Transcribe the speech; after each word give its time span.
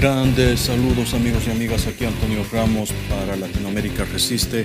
Grandes 0.00 0.60
saludos 0.60 1.12
amigos 1.12 1.46
y 1.46 1.50
amigas, 1.50 1.86
aquí 1.86 2.06
Antonio 2.06 2.42
Ramos 2.50 2.90
para 3.10 3.36
Latinoamérica 3.36 4.06
Resiste, 4.06 4.64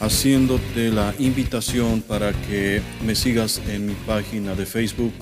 haciéndote 0.00 0.90
la 0.90 1.14
invitación 1.20 2.02
para 2.02 2.32
que 2.32 2.82
me 3.06 3.14
sigas 3.14 3.62
en 3.68 3.86
mi 3.86 3.94
página 3.94 4.56
de 4.56 4.66
Facebook 4.66 5.12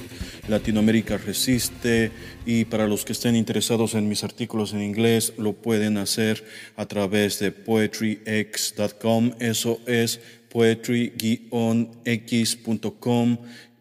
Latinoamérica 0.48 1.18
Resiste. 1.18 2.10
Y 2.46 2.65
para 2.65 2.87
los 2.87 3.04
que 3.04 3.12
estén 3.12 3.37
interesados 3.37 3.93
en 3.93 4.09
mis 4.09 4.24
artículos 4.24 4.73
en 4.73 4.80
inglés 4.80 5.35
lo 5.37 5.52
pueden 5.52 5.98
hacer 5.98 6.42
a 6.76 6.87
través 6.87 7.38
de 7.38 7.52
poetryx.com, 7.52 9.32
eso 9.40 9.79
es 9.87 10.23
poetry-x.com 10.48 11.90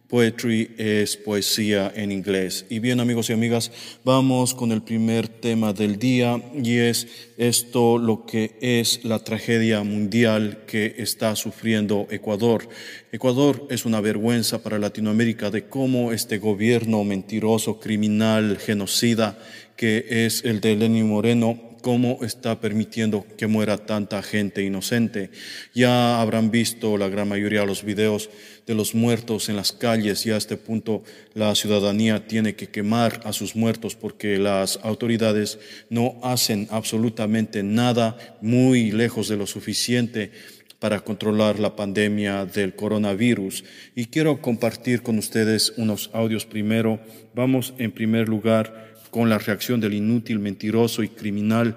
Poetry 0.09 0.71
es 0.79 1.17
poesía 1.17 1.93
en 1.95 2.11
inglés. 2.11 2.65
Y 2.67 2.79
bien 2.79 2.99
amigos 2.99 3.29
y 3.29 3.33
amigas, 3.33 3.71
vamos 4.03 4.55
con 4.55 4.71
el 4.71 4.81
primer 4.81 5.27
tema 5.27 5.71
del 5.71 5.99
día 5.99 6.41
y 6.55 6.77
es 6.77 7.07
esto 7.37 7.99
lo 7.99 8.25
que 8.25 8.57
es 8.59 9.05
la 9.05 9.19
tragedia 9.19 9.83
mundial 9.83 10.63
que 10.65 10.95
está 10.97 11.35
sufriendo 11.35 12.07
Ecuador. 12.09 12.67
Ecuador 13.11 13.67
es 13.69 13.85
una 13.85 14.01
vergüenza 14.01 14.63
para 14.63 14.79
Latinoamérica 14.79 15.51
de 15.51 15.65
cómo 15.65 16.11
este 16.11 16.39
gobierno 16.39 17.03
mentiroso, 17.03 17.79
criminal, 17.79 18.57
genocida 18.57 19.37
que 19.75 20.25
es 20.25 20.43
el 20.43 20.59
de 20.59 20.75
Lenín 20.75 21.07
Moreno 21.07 21.68
cómo 21.81 22.19
está 22.21 22.59
permitiendo 22.59 23.25
que 23.37 23.47
muera 23.47 23.77
tanta 23.77 24.21
gente 24.21 24.63
inocente. 24.63 25.29
Ya 25.73 26.21
habrán 26.21 26.51
visto 26.51 26.97
la 26.97 27.09
gran 27.09 27.27
mayoría 27.27 27.61
de 27.61 27.67
los 27.67 27.83
videos 27.83 28.29
de 28.65 28.75
los 28.75 28.93
muertos 28.93 29.49
en 29.49 29.55
las 29.55 29.71
calles 29.71 30.25
y 30.25 30.31
a 30.31 30.37
este 30.37 30.55
punto 30.55 31.03
la 31.33 31.55
ciudadanía 31.55 32.27
tiene 32.27 32.55
que 32.55 32.67
quemar 32.67 33.21
a 33.23 33.33
sus 33.33 33.55
muertos 33.55 33.95
porque 33.95 34.37
las 34.37 34.79
autoridades 34.83 35.59
no 35.89 36.19
hacen 36.21 36.67
absolutamente 36.69 37.63
nada 37.63 38.37
muy 38.41 38.91
lejos 38.91 39.27
de 39.27 39.37
lo 39.37 39.47
suficiente 39.47 40.31
para 40.79 41.01
controlar 41.01 41.59
la 41.59 41.75
pandemia 41.75 42.45
del 42.45 42.73
coronavirus. 42.73 43.65
Y 43.95 44.05
quiero 44.05 44.41
compartir 44.41 45.01
con 45.01 45.17
ustedes 45.17 45.73
unos 45.77 46.09
audios 46.13 46.45
primero. 46.45 46.99
Vamos 47.35 47.73
en 47.77 47.91
primer 47.91 48.29
lugar 48.29 48.88
con 49.11 49.29
la 49.29 49.37
reacción 49.37 49.79
del 49.79 49.93
inútil, 49.93 50.39
mentiroso 50.39 51.03
y 51.03 51.09
criminal 51.09 51.75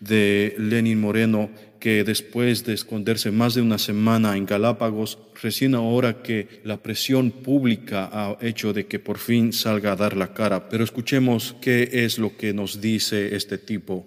de 0.00 0.54
Lenin 0.58 1.00
Moreno, 1.00 1.50
que 1.80 2.04
después 2.04 2.64
de 2.64 2.74
esconderse 2.74 3.32
más 3.32 3.54
de 3.54 3.62
una 3.62 3.78
semana 3.78 4.36
en 4.36 4.46
Galápagos, 4.46 5.18
recién 5.42 5.74
ahora 5.74 6.22
que 6.22 6.60
la 6.64 6.76
presión 6.76 7.30
pública 7.30 8.08
ha 8.12 8.36
hecho 8.40 8.72
de 8.72 8.86
que 8.86 9.00
por 9.00 9.18
fin 9.18 9.52
salga 9.52 9.92
a 9.92 9.96
dar 9.96 10.16
la 10.16 10.32
cara. 10.32 10.68
Pero 10.68 10.84
escuchemos 10.84 11.56
qué 11.60 11.88
es 11.92 12.18
lo 12.18 12.36
que 12.36 12.52
nos 12.52 12.80
dice 12.80 13.34
este 13.34 13.58
tipo. 13.58 14.06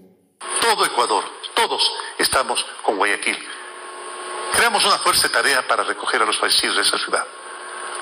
Todo 0.61 0.85
Ecuador, 0.85 1.25
todos 1.53 1.81
estamos 2.17 2.65
con 2.81 2.97
Guayaquil. 2.97 3.35
Creamos 4.53 4.85
una 4.85 4.97
fuerza 4.99 5.27
tarea 5.29 5.67
para 5.67 5.83
recoger 5.83 6.21
a 6.21 6.25
los 6.25 6.37
fallecidos 6.37 6.77
de 6.77 6.81
esa 6.81 6.97
ciudad. 6.97 7.25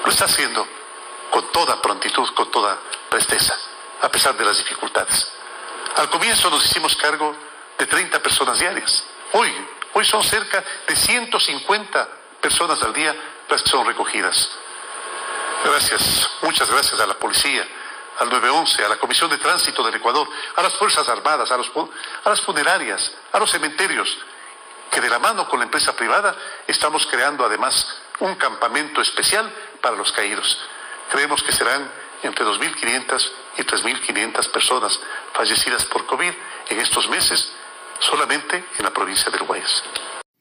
Lo 0.05 0.11
está 0.11 0.25
haciendo 0.25 0.67
con 1.31 1.45
toda 1.51 1.81
prontitud, 1.81 2.27
con 2.35 2.51
toda 2.51 2.79
presteza 3.09 3.55
a 4.03 4.09
pesar 4.09 4.35
de 4.35 4.43
las 4.45 4.57
dificultades. 4.57 5.27
Al 5.95 6.09
comienzo 6.09 6.49
nos 6.49 6.65
hicimos 6.65 6.95
cargo 6.97 7.35
de 7.77 7.85
30 7.85 8.21
personas 8.21 8.59
diarias. 8.59 9.03
Hoy, 9.31 9.51
hoy 9.93 10.05
son 10.05 10.21
cerca 10.23 10.63
de 10.87 10.95
150 10.95 12.09
personas 12.41 12.81
al 12.83 12.93
día 12.93 13.15
las 13.49 13.63
que 13.63 13.69
son 13.69 13.85
recogidas. 13.87 14.49
Gracias, 15.63 16.29
muchas 16.41 16.69
gracias 16.69 16.99
a 16.99 17.07
la 17.07 17.13
policía, 17.13 17.65
al 18.19 18.29
911, 18.29 18.83
a 18.83 18.89
la 18.89 18.97
Comisión 18.97 19.29
de 19.29 19.37
Tránsito 19.37 19.81
del 19.83 19.95
Ecuador, 19.95 20.27
a 20.57 20.61
las 20.61 20.73
Fuerzas 20.73 21.07
Armadas, 21.07 21.49
a, 21.51 21.55
a 21.55 22.29
las 22.29 22.41
funerarias, 22.41 23.13
a 23.31 23.39
los 23.39 23.49
cementerios, 23.49 24.17
que 24.91 24.99
de 24.99 25.09
la 25.09 25.19
mano 25.19 25.47
con 25.47 25.59
la 25.59 25.65
empresa 25.65 25.95
privada 25.95 26.35
estamos 26.67 27.07
creando 27.07 27.45
además 27.45 28.01
un 28.19 28.35
campamento 28.35 29.01
especial 29.01 29.49
para 29.79 29.95
los 29.95 30.11
caídos. 30.11 30.59
Creemos 31.09 31.41
que 31.41 31.53
serán 31.53 31.89
entre 32.23 32.45
2.500 32.45 33.31
y 33.57 33.61
3.500 33.61 34.51
personas 34.51 34.99
fallecidas 35.33 35.85
por 35.85 36.05
COVID 36.05 36.31
en 36.69 36.79
estos 36.79 37.09
meses 37.09 37.53
solamente 37.99 38.63
en 38.77 38.83
la 38.83 38.93
provincia 38.93 39.31
del 39.31 39.43
Guayas. 39.45 39.83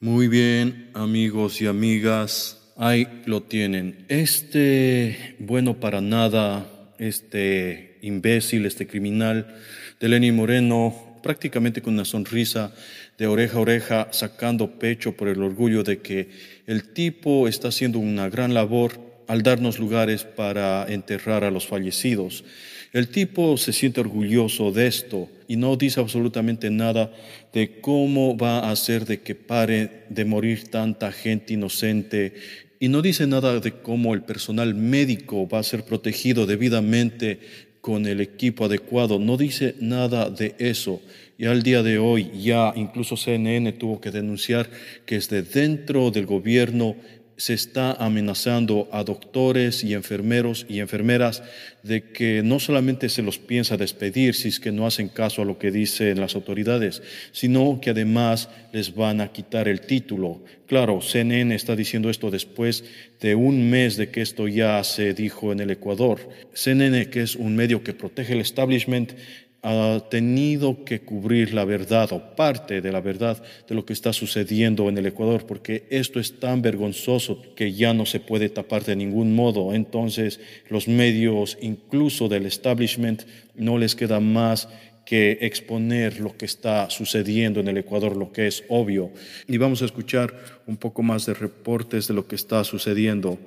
Muy 0.01 0.29
bien, 0.29 0.91
amigos 0.95 1.61
y 1.61 1.67
amigas, 1.67 2.73
ahí 2.77 3.23
lo 3.27 3.43
tienen. 3.43 4.05
Este 4.09 5.37
bueno 5.39 5.79
para 5.79 6.01
nada, 6.01 6.67
este 6.99 7.99
imbécil, 8.03 8.67
este 8.67 8.87
criminal 8.87 9.61
de 10.01 10.33
Moreno, 10.33 11.21
prácticamente 11.23 11.83
con 11.83 11.95
una 11.95 12.05
sonrisa 12.05 12.75
de 13.17 13.29
oreja 13.29 13.59
a 13.59 13.61
oreja, 13.61 14.09
sacando 14.11 14.79
pecho 14.79 15.13
por 15.13 15.29
el 15.29 15.41
orgullo 15.41 15.85
de 15.85 16.01
que 16.01 16.31
el 16.67 16.93
tipo 16.93 17.47
está 17.47 17.69
haciendo 17.69 18.01
una 18.01 18.29
gran 18.29 18.55
labor 18.55 19.12
al 19.33 19.43
darnos 19.43 19.79
lugares 19.79 20.25
para 20.25 20.85
enterrar 20.93 21.43
a 21.43 21.51
los 21.51 21.67
fallecidos. 21.67 22.45
El 22.93 23.09
tipo 23.09 23.57
se 23.57 23.73
siente 23.73 24.03
orgulloso 24.03 24.73
de 24.73 24.87
esto 24.87 25.31
y 25.49 25.57
no 25.57 25.75
dice 25.77 26.01
absolutamente 26.01 26.69
nada 26.69 27.11
de 27.55 27.81
cómo 27.81 28.37
va 28.37 28.59
a 28.59 28.71
hacer 28.71 29.07
de 29.07 29.23
que 29.23 29.35
pare 29.35 30.05
de 30.11 30.27
morir 30.27 30.69
tanta 30.69 31.11
gente 31.13 31.55
inocente 31.55 32.35
y 32.79 32.89
no 32.89 33.01
dice 33.01 33.27
nada 33.27 33.59
de 33.59 33.73
cómo 33.73 34.13
el 34.13 34.21
personal 34.21 34.75
médico 34.75 35.49
va 35.49 35.61
a 35.61 35.63
ser 35.63 35.85
protegido 35.85 36.45
debidamente 36.45 37.41
con 37.81 38.05
el 38.05 38.21
equipo 38.21 38.67
adecuado. 38.67 39.19
No 39.19 39.39
dice 39.39 39.77
nada 39.81 40.29
de 40.29 40.55
eso. 40.59 41.01
Y 41.39 41.47
al 41.47 41.63
día 41.63 41.83
de 41.83 41.99
hoy 41.99 42.31
ya 42.39 42.75
incluso 42.77 43.17
CNN 43.17 43.73
tuvo 43.73 43.99
que 43.99 44.11
denunciar 44.11 44.69
que 45.07 45.15
desde 45.15 45.43
dentro 45.43 46.11
del 46.11 46.27
gobierno 46.27 46.97
se 47.43 47.55
está 47.55 47.95
amenazando 47.95 48.89
a 48.93 49.03
doctores 49.03 49.83
y 49.83 49.95
enfermeros 49.95 50.65
y 50.69 50.79
enfermeras 50.79 51.43
de 51.83 52.13
que 52.13 52.41
no 52.45 52.61
solamente 52.61 53.09
se 53.09 53.21
los 53.21 53.41
piensa 53.41 53.77
despedir 53.77 54.37
si 54.37 54.47
es 54.47 54.61
que 54.61 54.71
no 54.71 54.87
hacen 54.87 55.09
caso 55.09 55.43
a 55.43 55.45
lo 55.45 55.59
que 55.59 55.73
dicen 55.73 56.21
las 56.21 56.37
autoridades, 56.37 57.03
sino 57.33 57.81
que 57.81 57.91
además 57.91 58.49
les 58.73 58.95
van 58.95 59.21
a 59.21 59.33
quitar 59.33 59.67
el 59.67 59.81
título. 59.81 60.45
Claro, 60.69 61.01
CNN 61.01 61.53
está 61.53 61.75
diciendo 61.75 62.11
esto 62.11 62.31
después 62.31 62.85
de 63.21 63.35
un 63.35 63.69
mes 63.69 63.97
de 63.97 64.11
que 64.11 64.23
esto 64.23 64.47
ya 64.47 64.83
se 64.85 65.13
dijo 65.13 65.51
en 65.51 65.59
el 65.59 65.73
Ecuador. 65.73 66.21
CNN, 66.55 67.11
que 67.11 67.23
es 67.23 67.35
un 67.35 67.57
medio 67.57 67.83
que 67.83 67.93
protege 67.93 68.35
el 68.35 68.41
establishment, 68.41 69.15
ha 69.63 70.01
tenido 70.11 70.85
que 70.85 71.03
cubrir 71.03 71.55
la 71.55 71.65
verdad 71.65 72.13
o 72.13 72.35
parte 72.35 72.81
de 72.81 72.91
la 72.91 73.01
verdad 73.01 73.41
de 73.69 73.75
lo 73.77 73.87
que 73.87 73.93
está 73.93 74.13
sucediendo 74.13 74.89
en 74.89 74.99
el 74.99 75.07
Ecuador, 75.07 75.47
porque 75.47 75.87
esto 75.89 76.19
es 76.19 76.41
tan 76.41 76.63
vergonzoso 76.63 77.41
que 77.55 77.73
ya 77.73 77.95
no 77.95 78.05
se 78.05 78.19
puede 78.19 78.49
tapar 78.49 78.85
de 78.85 78.97
ningún 78.97 79.37
modo. 79.37 79.73
Entonces, 79.73 80.41
los 80.69 80.89
medios, 80.89 81.57
incluso 81.63 82.29
del 82.29 82.47
establishment, 82.47 83.23
no 83.55 83.79
les 83.79 83.95
queda 83.95 84.19
más 84.19 84.69
que 85.05 85.39
exponer 85.43 86.21
lo 86.21 86.37
que 86.37 86.45
está 86.47 86.91
sucediendo 86.91 87.61
en 87.61 87.69
el 87.69 87.79
Ecuador, 87.79 88.17
lo 88.17 88.33
que 88.33 88.49
es 88.49 88.65
obvio. 88.69 89.11
Y 89.47 89.59
vamos 89.59 89.83
a 89.83 89.85
escuchar 89.85 90.35
un 90.67 90.77
poco 90.77 91.03
más 91.03 91.27
de 91.27 91.35
reportes 91.35 92.09
de 92.09 92.15
lo 92.15 92.27
que 92.27 92.37
está 92.37 92.65
sucediendo. 92.65 93.39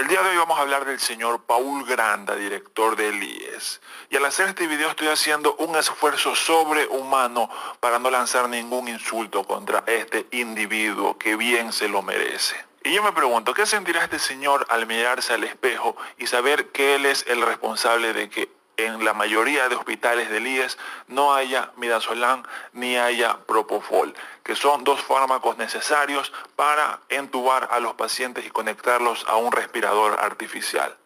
El 0.00 0.08
día 0.08 0.22
de 0.22 0.30
hoy 0.30 0.36
vamos 0.38 0.58
a 0.58 0.62
hablar 0.62 0.86
del 0.86 0.98
señor 0.98 1.42
Paul 1.42 1.84
Granda, 1.84 2.34
director 2.34 2.96
del 2.96 3.22
IES. 3.22 3.82
Y 4.08 4.16
al 4.16 4.24
hacer 4.24 4.48
este 4.48 4.66
video 4.66 4.88
estoy 4.88 5.08
haciendo 5.08 5.54
un 5.56 5.76
esfuerzo 5.76 6.34
sobrehumano 6.34 7.50
para 7.80 7.98
no 7.98 8.10
lanzar 8.10 8.48
ningún 8.48 8.88
insulto 8.88 9.44
contra 9.44 9.84
este 9.86 10.26
individuo 10.30 11.18
que 11.18 11.36
bien 11.36 11.74
se 11.74 11.86
lo 11.86 12.00
merece. 12.00 12.56
Y 12.82 12.94
yo 12.94 13.02
me 13.02 13.12
pregunto, 13.12 13.52
¿qué 13.52 13.66
sentirá 13.66 14.02
este 14.02 14.18
señor 14.18 14.66
al 14.70 14.86
mirarse 14.86 15.34
al 15.34 15.44
espejo 15.44 15.94
y 16.16 16.26
saber 16.28 16.68
que 16.68 16.94
él 16.94 17.04
es 17.04 17.26
el 17.28 17.42
responsable 17.42 18.14
de 18.14 18.30
que 18.30 18.48
en 18.86 19.04
la 19.04 19.14
mayoría 19.14 19.68
de 19.68 19.76
hospitales 19.76 20.30
del 20.30 20.46
IES 20.46 20.78
no 21.08 21.34
haya 21.34 21.72
midazolam 21.76 22.42
ni 22.72 22.96
haya 22.96 23.38
propofol, 23.46 24.14
que 24.42 24.56
son 24.56 24.84
dos 24.84 25.00
fármacos 25.02 25.58
necesarios 25.58 26.32
para 26.56 27.00
entubar 27.08 27.68
a 27.70 27.80
los 27.80 27.94
pacientes 27.94 28.46
y 28.46 28.50
conectarlos 28.50 29.24
a 29.28 29.36
un 29.36 29.52
respirador 29.52 30.18
artificial. 30.20 30.96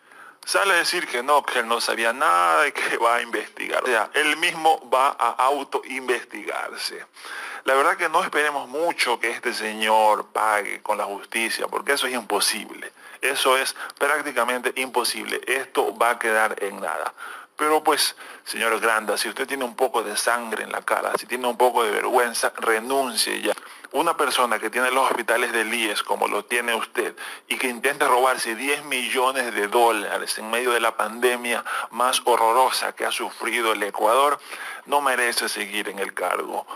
sale 0.44 0.74
a 0.74 0.76
decir 0.76 1.06
que 1.06 1.22
no, 1.22 1.42
que 1.42 1.60
él 1.60 1.68
no 1.68 1.80
sabía 1.80 2.12
nada 2.12 2.66
y 2.68 2.72
que 2.72 2.96
va 2.98 3.16
a 3.16 3.22
investigar. 3.22 3.82
O 3.82 3.86
sea, 3.86 4.10
él 4.14 4.36
mismo 4.36 4.88
va 4.90 5.16
a 5.18 5.30
auto-investigarse. 5.44 7.04
La 7.64 7.74
verdad 7.74 7.96
que 7.96 8.08
no 8.08 8.22
esperemos 8.22 8.68
mucho 8.68 9.18
que 9.18 9.30
este 9.30 9.54
señor 9.54 10.26
pague 10.26 10.82
con 10.82 10.98
la 10.98 11.04
justicia, 11.04 11.66
porque 11.66 11.92
eso 11.92 12.06
es 12.06 12.14
imposible. 12.14 12.92
Eso 13.22 13.56
es 13.56 13.74
prácticamente 13.98 14.72
imposible. 14.76 15.40
Esto 15.46 15.96
va 15.96 16.10
a 16.10 16.18
quedar 16.18 16.62
en 16.62 16.78
nada. 16.78 17.14
Pero 17.56 17.82
pues, 17.82 18.16
señor 18.44 18.78
Granda, 18.80 19.16
si 19.16 19.28
usted 19.28 19.46
tiene 19.46 19.64
un 19.64 19.76
poco 19.76 20.02
de 20.02 20.16
sangre 20.16 20.64
en 20.64 20.72
la 20.72 20.82
cara, 20.82 21.12
si 21.18 21.24
tiene 21.24 21.46
un 21.46 21.56
poco 21.56 21.84
de 21.84 21.90
vergüenza, 21.90 22.52
renuncie 22.58 23.40
ya. 23.40 23.54
Una 23.94 24.16
persona 24.16 24.58
que 24.58 24.70
tiene 24.70 24.90
los 24.90 25.08
hospitales 25.08 25.52
del 25.52 25.72
IES 25.72 26.02
como 26.02 26.26
lo 26.26 26.44
tiene 26.44 26.74
usted 26.74 27.14
y 27.48 27.54
que 27.54 27.68
intenta 27.68 28.08
robarse 28.08 28.56
10 28.56 28.86
millones 28.86 29.54
de 29.54 29.68
dólares 29.68 30.36
en 30.36 30.50
medio 30.50 30.72
de 30.72 30.80
la 30.80 30.96
pandemia 30.96 31.64
más 31.92 32.20
horrorosa 32.24 32.92
que 32.96 33.04
ha 33.04 33.12
sufrido 33.12 33.72
el 33.72 33.80
Ecuador, 33.84 34.40
no 34.86 35.00
merece 35.00 35.48
seguir 35.48 35.88
en 35.88 36.00
el 36.00 36.12
cargo. 36.12 36.66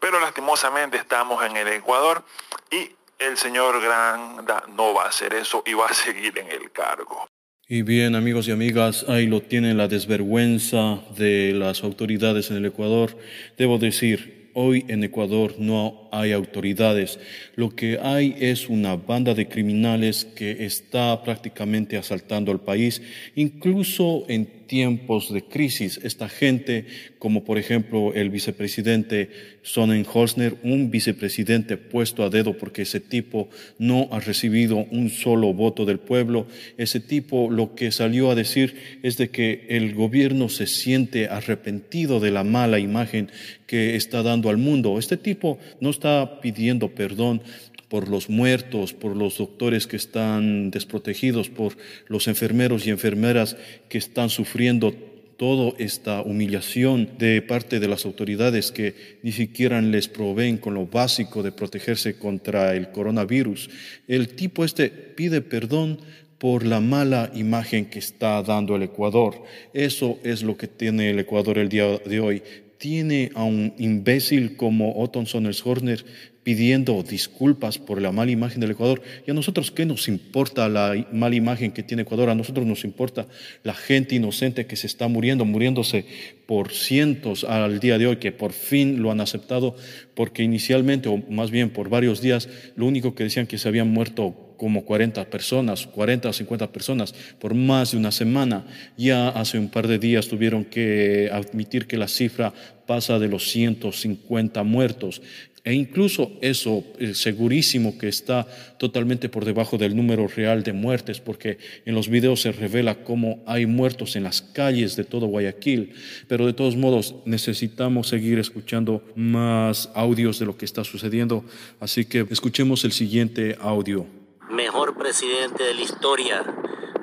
Pero 0.00 0.18
lastimosamente 0.18 0.96
estamos 0.96 1.44
en 1.44 1.56
el 1.56 1.68
Ecuador 1.68 2.24
y 2.72 2.90
el 3.20 3.36
señor 3.36 3.80
Granda 3.80 4.64
no 4.74 4.92
va 4.92 5.04
a 5.04 5.08
hacer 5.10 5.34
eso 5.34 5.62
y 5.66 5.74
va 5.74 5.86
a 5.86 5.94
seguir 5.94 6.36
en 6.36 6.50
el 6.50 6.72
cargo. 6.72 7.28
Y 7.68 7.82
bien, 7.82 8.16
amigos 8.16 8.48
y 8.48 8.50
amigas, 8.50 9.04
ahí 9.08 9.26
lo 9.26 9.40
tienen 9.40 9.76
la 9.76 9.86
desvergüenza 9.86 10.98
de 11.16 11.52
las 11.52 11.84
autoridades 11.84 12.50
en 12.50 12.56
el 12.56 12.66
Ecuador. 12.66 13.16
Debo 13.56 13.78
decir, 13.78 14.35
hoy 14.58 14.86
en 14.88 15.04
Ecuador 15.04 15.56
no 15.58 16.08
hay 16.10 16.32
autoridades. 16.32 17.18
Lo 17.56 17.76
que 17.76 17.98
hay 18.02 18.34
es 18.40 18.70
una 18.70 18.96
banda 18.96 19.34
de 19.34 19.48
criminales 19.48 20.24
que 20.24 20.64
está 20.64 21.22
prácticamente 21.22 21.98
asaltando 21.98 22.50
al 22.50 22.60
país, 22.60 23.02
incluso 23.34 24.24
en 24.28 24.46
tiempos 24.66 25.32
de 25.32 25.42
crisis. 25.42 26.00
Esta 26.02 26.28
gente, 26.28 26.86
como 27.18 27.44
por 27.44 27.58
ejemplo 27.58 28.12
el 28.14 28.30
vicepresidente 28.30 29.30
Sonnenholzner, 29.62 30.56
un 30.62 30.90
vicepresidente 30.90 31.76
puesto 31.76 32.24
a 32.24 32.30
dedo 32.30 32.56
porque 32.56 32.82
ese 32.82 33.00
tipo 33.00 33.48
no 33.78 34.08
ha 34.12 34.20
recibido 34.20 34.76
un 34.76 35.10
solo 35.10 35.52
voto 35.52 35.84
del 35.84 35.98
pueblo, 35.98 36.46
ese 36.76 37.00
tipo 37.00 37.50
lo 37.50 37.74
que 37.74 37.90
salió 37.90 38.30
a 38.30 38.34
decir 38.34 38.98
es 39.02 39.16
de 39.16 39.30
que 39.30 39.66
el 39.68 39.94
gobierno 39.94 40.48
se 40.48 40.66
siente 40.66 41.28
arrepentido 41.28 42.20
de 42.20 42.30
la 42.30 42.44
mala 42.44 42.78
imagen 42.78 43.30
que 43.66 43.96
está 43.96 44.22
dando 44.22 44.48
al 44.48 44.58
mundo. 44.58 44.98
Este 44.98 45.16
tipo 45.16 45.58
no 45.80 45.90
está 45.90 46.40
pidiendo 46.40 46.88
perdón 46.88 47.42
por 47.88 48.08
los 48.08 48.28
muertos, 48.28 48.92
por 48.92 49.16
los 49.16 49.38
doctores 49.38 49.86
que 49.86 49.96
están 49.96 50.70
desprotegidos, 50.70 51.48
por 51.50 51.76
los 52.08 52.28
enfermeros 52.28 52.86
y 52.86 52.90
enfermeras 52.90 53.56
que 53.88 53.98
están 53.98 54.30
sufriendo 54.30 54.94
toda 55.36 55.72
esta 55.78 56.22
humillación 56.22 57.10
de 57.18 57.42
parte 57.42 57.78
de 57.78 57.88
las 57.88 58.06
autoridades 58.06 58.72
que 58.72 58.94
ni 59.22 59.32
siquiera 59.32 59.80
les 59.82 60.08
proveen 60.08 60.56
con 60.56 60.74
lo 60.74 60.86
básico 60.86 61.42
de 61.42 61.52
protegerse 61.52 62.18
contra 62.18 62.74
el 62.74 62.90
coronavirus. 62.90 63.70
El 64.08 64.28
tipo 64.28 64.64
este 64.64 64.88
pide 64.88 65.42
perdón 65.42 65.98
por 66.38 66.64
la 66.64 66.80
mala 66.80 67.30
imagen 67.34 67.86
que 67.86 67.98
está 67.98 68.42
dando 68.42 68.76
el 68.76 68.82
Ecuador. 68.82 69.42
Eso 69.72 70.18
es 70.22 70.42
lo 70.42 70.56
que 70.56 70.68
tiene 70.68 71.10
el 71.10 71.18
Ecuador 71.18 71.58
el 71.58 71.68
día 71.68 71.98
de 71.98 72.20
hoy. 72.20 72.42
Tiene 72.78 73.30
a 73.34 73.44
un 73.44 73.72
imbécil 73.78 74.56
como 74.56 75.02
Otton 75.02 75.26
Horner 75.64 76.04
pidiendo 76.46 77.02
disculpas 77.02 77.76
por 77.76 78.00
la 78.00 78.12
mala 78.12 78.30
imagen 78.30 78.60
del 78.60 78.70
Ecuador. 78.70 79.02
¿Y 79.26 79.32
a 79.32 79.34
nosotros 79.34 79.72
qué 79.72 79.84
nos 79.84 80.06
importa 80.06 80.68
la 80.68 80.94
mala 81.10 81.34
imagen 81.34 81.72
que 81.72 81.82
tiene 81.82 82.04
Ecuador? 82.04 82.30
A 82.30 82.36
nosotros 82.36 82.64
nos 82.64 82.84
importa 82.84 83.26
la 83.64 83.74
gente 83.74 84.14
inocente 84.14 84.64
que 84.64 84.76
se 84.76 84.86
está 84.86 85.08
muriendo, 85.08 85.44
muriéndose 85.44 86.06
por 86.46 86.70
cientos 86.70 87.42
al 87.42 87.80
día 87.80 87.98
de 87.98 88.06
hoy, 88.06 88.18
que 88.18 88.30
por 88.30 88.52
fin 88.52 89.02
lo 89.02 89.10
han 89.10 89.20
aceptado, 89.20 89.74
porque 90.14 90.44
inicialmente, 90.44 91.08
o 91.08 91.16
más 91.16 91.50
bien 91.50 91.70
por 91.70 91.88
varios 91.88 92.20
días, 92.20 92.48
lo 92.76 92.86
único 92.86 93.16
que 93.16 93.24
decían 93.24 93.48
que 93.48 93.58
se 93.58 93.66
habían 93.66 93.88
muerto 93.88 94.45
como 94.56 94.84
40 94.84 95.24
personas, 95.30 95.86
40 95.86 96.28
o 96.28 96.32
50 96.32 96.72
personas 96.72 97.14
por 97.38 97.54
más 97.54 97.92
de 97.92 97.98
una 97.98 98.12
semana. 98.12 98.64
Ya 98.96 99.28
hace 99.28 99.58
un 99.58 99.68
par 99.68 99.86
de 99.86 99.98
días 99.98 100.28
tuvieron 100.28 100.64
que 100.64 101.30
admitir 101.32 101.86
que 101.86 101.96
la 101.96 102.08
cifra 102.08 102.52
pasa 102.86 103.18
de 103.18 103.28
los 103.28 103.50
150 103.50 104.62
muertos. 104.62 105.20
E 105.66 105.74
incluso 105.74 106.30
eso, 106.42 106.84
segurísimo 107.12 107.98
que 107.98 108.06
está 108.06 108.46
totalmente 108.78 109.28
por 109.28 109.44
debajo 109.44 109.78
del 109.78 109.96
número 109.96 110.28
real 110.28 110.62
de 110.62 110.72
muertes, 110.72 111.18
porque 111.18 111.58
en 111.84 111.96
los 111.96 112.08
videos 112.08 112.42
se 112.42 112.52
revela 112.52 113.02
cómo 113.02 113.42
hay 113.46 113.66
muertos 113.66 114.14
en 114.14 114.22
las 114.22 114.42
calles 114.42 114.94
de 114.94 115.02
todo 115.02 115.26
Guayaquil. 115.26 115.92
Pero 116.28 116.46
de 116.46 116.52
todos 116.52 116.76
modos, 116.76 117.16
necesitamos 117.24 118.06
seguir 118.06 118.38
escuchando 118.38 119.02
más 119.16 119.90
audios 119.92 120.38
de 120.38 120.46
lo 120.46 120.56
que 120.56 120.66
está 120.66 120.84
sucediendo. 120.84 121.44
Así 121.80 122.04
que 122.04 122.24
escuchemos 122.30 122.84
el 122.84 122.92
siguiente 122.92 123.56
audio. 123.60 124.06
Mejor 124.48 124.94
presidente 124.94 125.64
de 125.64 125.74
la 125.74 125.80
historia, 125.80 126.44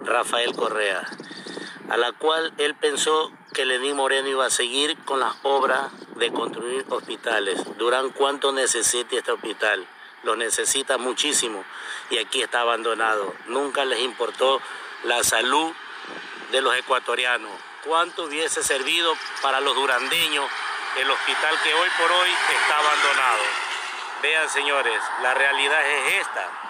Rafael 0.05 0.55
Correa, 0.55 1.03
a 1.89 1.97
la 1.97 2.13
cual 2.13 2.53
él 2.57 2.73
pensó 2.73 3.33
que 3.53 3.65
Lenín 3.65 3.97
Moreno 3.97 4.29
iba 4.29 4.45
a 4.45 4.49
seguir 4.49 4.97
con 5.03 5.19
las 5.19 5.35
obras 5.43 5.91
de 6.15 6.31
construir 6.31 6.85
hospitales. 6.87 7.59
Durán, 7.77 8.11
¿cuánto 8.11 8.53
necesita 8.53 9.17
este 9.17 9.33
hospital? 9.33 9.85
Lo 10.23 10.37
necesita 10.37 10.97
muchísimo 10.97 11.65
y 12.09 12.17
aquí 12.17 12.41
está 12.41 12.61
abandonado. 12.61 13.33
Nunca 13.47 13.83
les 13.83 13.99
importó 13.99 14.61
la 15.03 15.21
salud 15.25 15.73
de 16.53 16.61
los 16.61 16.73
ecuatorianos. 16.77 17.51
¿Cuánto 17.85 18.23
hubiese 18.23 18.63
servido 18.63 19.13
para 19.41 19.59
los 19.59 19.75
durandeños 19.75 20.45
el 20.97 21.11
hospital 21.11 21.55
que 21.61 21.73
hoy 21.73 21.89
por 21.99 22.09
hoy 22.09 22.29
está 22.29 22.77
abandonado? 22.77 23.43
Vean, 24.21 24.49
señores, 24.49 25.01
la 25.21 25.33
realidad 25.33 25.85
es 25.85 26.21
esta. 26.21 26.62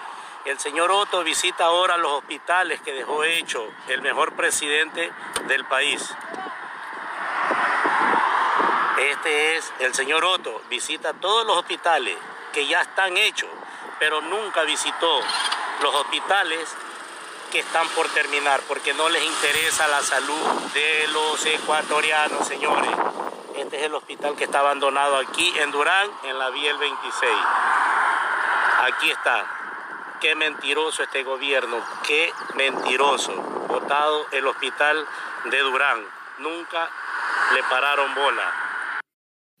El 0.44 0.58
señor 0.58 0.90
Otto 0.90 1.24
visita 1.24 1.64
ahora 1.64 1.96
los 1.96 2.12
hospitales 2.12 2.78
que 2.82 2.92
dejó 2.92 3.24
hecho 3.24 3.66
el 3.88 4.02
mejor 4.02 4.34
presidente 4.34 5.10
del 5.46 5.64
país. 5.64 6.14
Este 8.98 9.56
es 9.56 9.72
el 9.78 9.94
señor 9.94 10.22
Otto, 10.22 10.60
visita 10.68 11.14
todos 11.14 11.46
los 11.46 11.56
hospitales 11.56 12.18
que 12.52 12.66
ya 12.66 12.82
están 12.82 13.16
hechos, 13.16 13.48
pero 13.98 14.20
nunca 14.20 14.64
visitó 14.64 15.20
los 15.82 15.94
hospitales 15.94 16.76
que 17.50 17.60
están 17.60 17.88
por 17.88 18.06
terminar, 18.08 18.60
porque 18.68 18.92
no 18.92 19.08
les 19.08 19.24
interesa 19.24 19.88
la 19.88 20.02
salud 20.02 20.42
de 20.74 21.08
los 21.08 21.46
ecuatorianos, 21.46 22.46
señores. 22.46 22.90
Este 23.56 23.78
es 23.78 23.84
el 23.84 23.94
hospital 23.94 24.36
que 24.36 24.44
está 24.44 24.58
abandonado 24.58 25.16
aquí 25.16 25.58
en 25.58 25.70
Durán, 25.70 26.10
en 26.24 26.38
la 26.38 26.50
vía 26.50 26.70
el 26.70 26.76
26. 26.78 27.32
Aquí 28.82 29.10
está. 29.10 29.63
Qué 30.24 30.34
mentiroso 30.34 31.02
este 31.02 31.22
gobierno, 31.22 31.76
qué 32.08 32.30
mentiroso. 32.56 33.34
Votado 33.68 34.22
el 34.32 34.46
hospital 34.46 34.96
de 35.50 35.58
Durán. 35.58 35.98
Nunca 36.40 36.88
le 37.54 37.60
pararon 37.68 38.14
bola. 38.14 38.64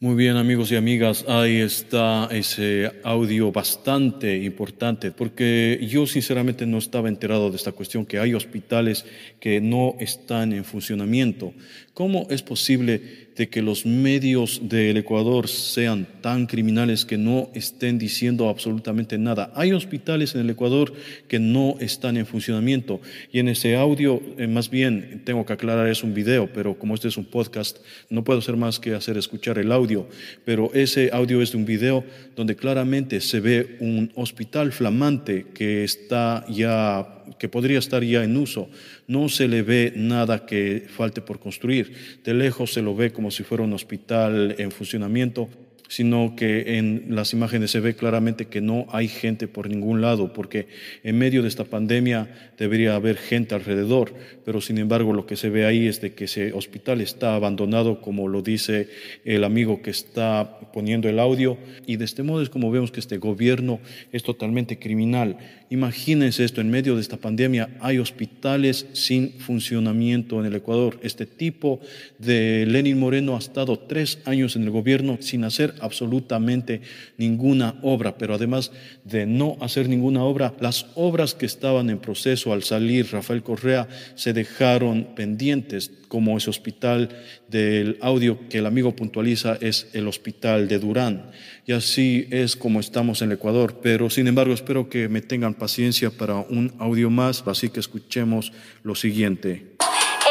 Muy 0.00 0.14
bien 0.14 0.38
amigos 0.38 0.72
y 0.72 0.76
amigas, 0.76 1.26
ahí 1.28 1.60
está 1.60 2.28
ese 2.30 2.98
audio 3.04 3.52
bastante 3.52 4.38
importante, 4.38 5.10
porque 5.10 5.78
yo 5.82 6.06
sinceramente 6.06 6.64
no 6.64 6.78
estaba 6.78 7.10
enterado 7.10 7.50
de 7.50 7.56
esta 7.56 7.72
cuestión, 7.72 8.06
que 8.06 8.18
hay 8.18 8.32
hospitales 8.32 9.04
que 9.40 9.60
no 9.60 9.96
están 10.00 10.54
en 10.54 10.64
funcionamiento. 10.64 11.52
¿Cómo 11.92 12.26
es 12.30 12.42
posible 12.42 13.23
de 13.36 13.48
que 13.48 13.62
los 13.62 13.84
medios 13.84 14.60
del 14.62 14.96
Ecuador 14.96 15.48
sean 15.48 16.06
tan 16.20 16.46
criminales 16.46 17.04
que 17.04 17.18
no 17.18 17.50
estén 17.54 17.98
diciendo 17.98 18.48
absolutamente 18.48 19.18
nada. 19.18 19.52
Hay 19.54 19.72
hospitales 19.72 20.34
en 20.34 20.42
el 20.42 20.50
Ecuador 20.50 20.92
que 21.28 21.38
no 21.38 21.76
están 21.80 22.16
en 22.16 22.26
funcionamiento 22.26 23.00
y 23.32 23.40
en 23.40 23.48
ese 23.48 23.76
audio, 23.76 24.22
eh, 24.38 24.46
más 24.46 24.70
bien, 24.70 25.22
tengo 25.24 25.44
que 25.44 25.52
aclarar, 25.52 25.88
es 25.88 26.02
un 26.02 26.14
video, 26.14 26.52
pero 26.52 26.78
como 26.78 26.94
este 26.94 27.08
es 27.08 27.16
un 27.16 27.24
podcast, 27.24 27.78
no 28.10 28.24
puedo 28.24 28.38
hacer 28.38 28.56
más 28.56 28.78
que 28.78 28.94
hacer 28.94 29.16
escuchar 29.16 29.58
el 29.58 29.72
audio, 29.72 30.08
pero 30.44 30.72
ese 30.74 31.10
audio 31.12 31.42
es 31.42 31.52
de 31.52 31.58
un 31.58 31.64
video 31.64 32.04
donde 32.36 32.56
claramente 32.56 33.20
se 33.20 33.40
ve 33.40 33.76
un 33.80 34.12
hospital 34.14 34.72
flamante 34.72 35.46
que 35.54 35.84
está 35.84 36.44
ya 36.48 37.13
que 37.38 37.48
podría 37.48 37.78
estar 37.78 38.02
ya 38.02 38.24
en 38.24 38.36
uso. 38.36 38.68
No 39.06 39.28
se 39.28 39.48
le 39.48 39.62
ve 39.62 39.92
nada 39.96 40.46
que 40.46 40.86
falte 40.88 41.20
por 41.20 41.40
construir. 41.40 42.20
De 42.24 42.34
lejos 42.34 42.72
se 42.72 42.82
lo 42.82 42.94
ve 42.94 43.12
como 43.12 43.30
si 43.30 43.42
fuera 43.42 43.64
un 43.64 43.72
hospital 43.72 44.54
en 44.58 44.70
funcionamiento 44.70 45.48
sino 45.94 46.34
que 46.34 46.76
en 46.78 47.04
las 47.10 47.32
imágenes 47.34 47.70
se 47.70 47.78
ve 47.78 47.94
claramente 47.94 48.46
que 48.46 48.60
no 48.60 48.86
hay 48.90 49.06
gente 49.06 49.46
por 49.46 49.68
ningún 49.68 50.00
lado, 50.00 50.32
porque 50.32 50.66
en 51.04 51.16
medio 51.16 51.42
de 51.42 51.46
esta 51.46 51.62
pandemia 51.62 52.50
debería 52.58 52.96
haber 52.96 53.16
gente 53.16 53.54
alrededor, 53.54 54.12
pero 54.44 54.60
sin 54.60 54.78
embargo 54.78 55.12
lo 55.12 55.24
que 55.24 55.36
se 55.36 55.50
ve 55.50 55.66
ahí 55.66 55.86
es 55.86 56.00
de 56.00 56.12
que 56.12 56.24
ese 56.24 56.52
hospital 56.52 57.00
está 57.00 57.36
abandonado, 57.36 58.00
como 58.00 58.26
lo 58.26 58.42
dice 58.42 58.88
el 59.24 59.44
amigo 59.44 59.82
que 59.82 59.90
está 59.90 60.58
poniendo 60.72 61.08
el 61.08 61.20
audio, 61.20 61.58
y 61.86 61.94
de 61.94 62.06
este 62.06 62.24
modo 62.24 62.42
es 62.42 62.50
como 62.50 62.72
vemos 62.72 62.90
que 62.90 62.98
este 62.98 63.18
gobierno 63.18 63.78
es 64.10 64.24
totalmente 64.24 64.80
criminal. 64.80 65.38
Imagínense 65.70 66.42
esto, 66.42 66.60
en 66.60 66.70
medio 66.70 66.96
de 66.96 67.02
esta 67.02 67.18
pandemia 67.18 67.68
hay 67.78 67.98
hospitales 67.98 68.86
sin 68.94 69.34
funcionamiento 69.34 70.40
en 70.40 70.46
el 70.46 70.56
Ecuador. 70.56 70.98
Este 71.02 71.24
tipo 71.24 71.80
de 72.18 72.66
Lenin 72.66 72.98
Moreno 72.98 73.36
ha 73.36 73.38
estado 73.38 73.78
tres 73.78 74.18
años 74.24 74.56
en 74.56 74.64
el 74.64 74.70
gobierno 74.70 75.18
sin 75.20 75.44
hacer 75.44 75.74
absolutamente 75.84 76.80
ninguna 77.16 77.76
obra, 77.82 78.16
pero 78.18 78.34
además 78.34 78.72
de 79.04 79.26
no 79.26 79.56
hacer 79.60 79.88
ninguna 79.88 80.24
obra, 80.24 80.54
las 80.60 80.86
obras 80.94 81.34
que 81.34 81.46
estaban 81.46 81.90
en 81.90 81.98
proceso 81.98 82.52
al 82.52 82.62
salir 82.62 83.10
Rafael 83.12 83.42
Correa 83.42 83.88
se 84.14 84.32
dejaron 84.32 85.14
pendientes, 85.14 85.90
como 86.08 86.36
ese 86.36 86.50
hospital 86.50 87.08
del 87.48 87.98
audio 88.00 88.48
que 88.48 88.58
el 88.58 88.66
amigo 88.66 88.94
puntualiza 88.94 89.58
es 89.60 89.88
el 89.94 90.06
hospital 90.06 90.68
de 90.68 90.78
Durán. 90.78 91.30
Y 91.66 91.72
así 91.72 92.28
es 92.30 92.54
como 92.54 92.78
estamos 92.78 93.20
en 93.22 93.30
el 93.30 93.36
Ecuador, 93.36 93.80
pero 93.82 94.08
sin 94.10 94.28
embargo 94.28 94.54
espero 94.54 94.88
que 94.88 95.08
me 95.08 95.22
tengan 95.22 95.54
paciencia 95.54 96.10
para 96.10 96.36
un 96.36 96.72
audio 96.78 97.10
más, 97.10 97.42
así 97.46 97.68
que 97.68 97.80
escuchemos 97.80 98.52
lo 98.82 98.94
siguiente 98.94 99.74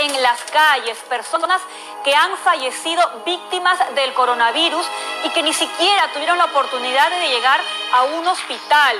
en 0.03 0.21
las 0.21 0.39
calles, 0.51 0.97
personas 1.09 1.61
que 2.03 2.15
han 2.15 2.37
fallecido 2.37 3.01
víctimas 3.25 3.79
del 3.95 4.13
coronavirus 4.13 4.85
y 5.23 5.29
que 5.29 5.43
ni 5.43 5.53
siquiera 5.53 6.11
tuvieron 6.13 6.37
la 6.37 6.45
oportunidad 6.45 7.09
de 7.09 7.29
llegar 7.29 7.61
a 7.93 8.03
un 8.03 8.27
hospital. 8.27 8.97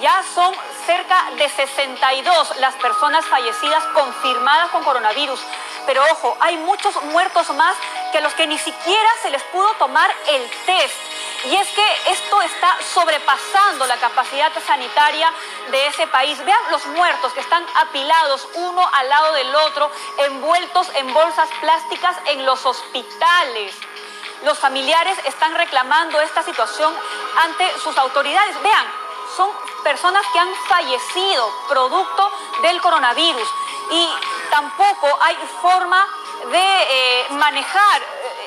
Ya 0.00 0.22
son 0.34 0.54
cerca 0.86 1.30
de 1.36 1.48
62 1.48 2.56
las 2.60 2.74
personas 2.76 3.24
fallecidas 3.26 3.84
confirmadas 3.94 4.70
con 4.70 4.82
coronavirus. 4.82 5.40
Pero 5.86 6.02
ojo, 6.12 6.36
hay 6.40 6.56
muchos 6.56 6.94
muertos 7.04 7.50
más 7.54 7.76
que 8.12 8.20
los 8.20 8.32
que 8.34 8.46
ni 8.46 8.58
siquiera 8.58 9.08
se 9.22 9.30
les 9.30 9.42
pudo 9.44 9.68
tomar 9.74 10.10
el 10.28 10.50
test. 10.66 11.11
Y 11.44 11.56
es 11.56 11.68
que 11.70 12.10
esto 12.10 12.40
está 12.42 12.78
sobrepasando 12.94 13.86
la 13.86 13.96
capacidad 13.96 14.52
sanitaria 14.64 15.32
de 15.70 15.86
ese 15.88 16.06
país. 16.06 16.38
Vean 16.44 16.70
los 16.70 16.86
muertos 16.86 17.32
que 17.32 17.40
están 17.40 17.66
apilados 17.74 18.46
uno 18.54 18.88
al 18.92 19.08
lado 19.08 19.32
del 19.32 19.54
otro, 19.54 19.90
envueltos 20.18 20.88
en 20.94 21.12
bolsas 21.12 21.48
plásticas 21.60 22.16
en 22.26 22.46
los 22.46 22.64
hospitales. 22.64 23.74
Los 24.44 24.58
familiares 24.58 25.18
están 25.24 25.54
reclamando 25.54 26.20
esta 26.20 26.44
situación 26.44 26.94
ante 27.42 27.78
sus 27.80 27.96
autoridades. 27.98 28.62
Vean, 28.62 28.86
son 29.36 29.50
personas 29.82 30.24
que 30.32 30.38
han 30.38 30.54
fallecido 30.68 31.52
producto 31.68 32.30
del 32.62 32.80
coronavirus 32.80 33.48
y 33.90 34.08
tampoco 34.50 35.18
hay 35.20 35.36
forma 35.60 36.06
de 36.50 36.82
eh, 36.82 37.26
manejar 37.30 38.02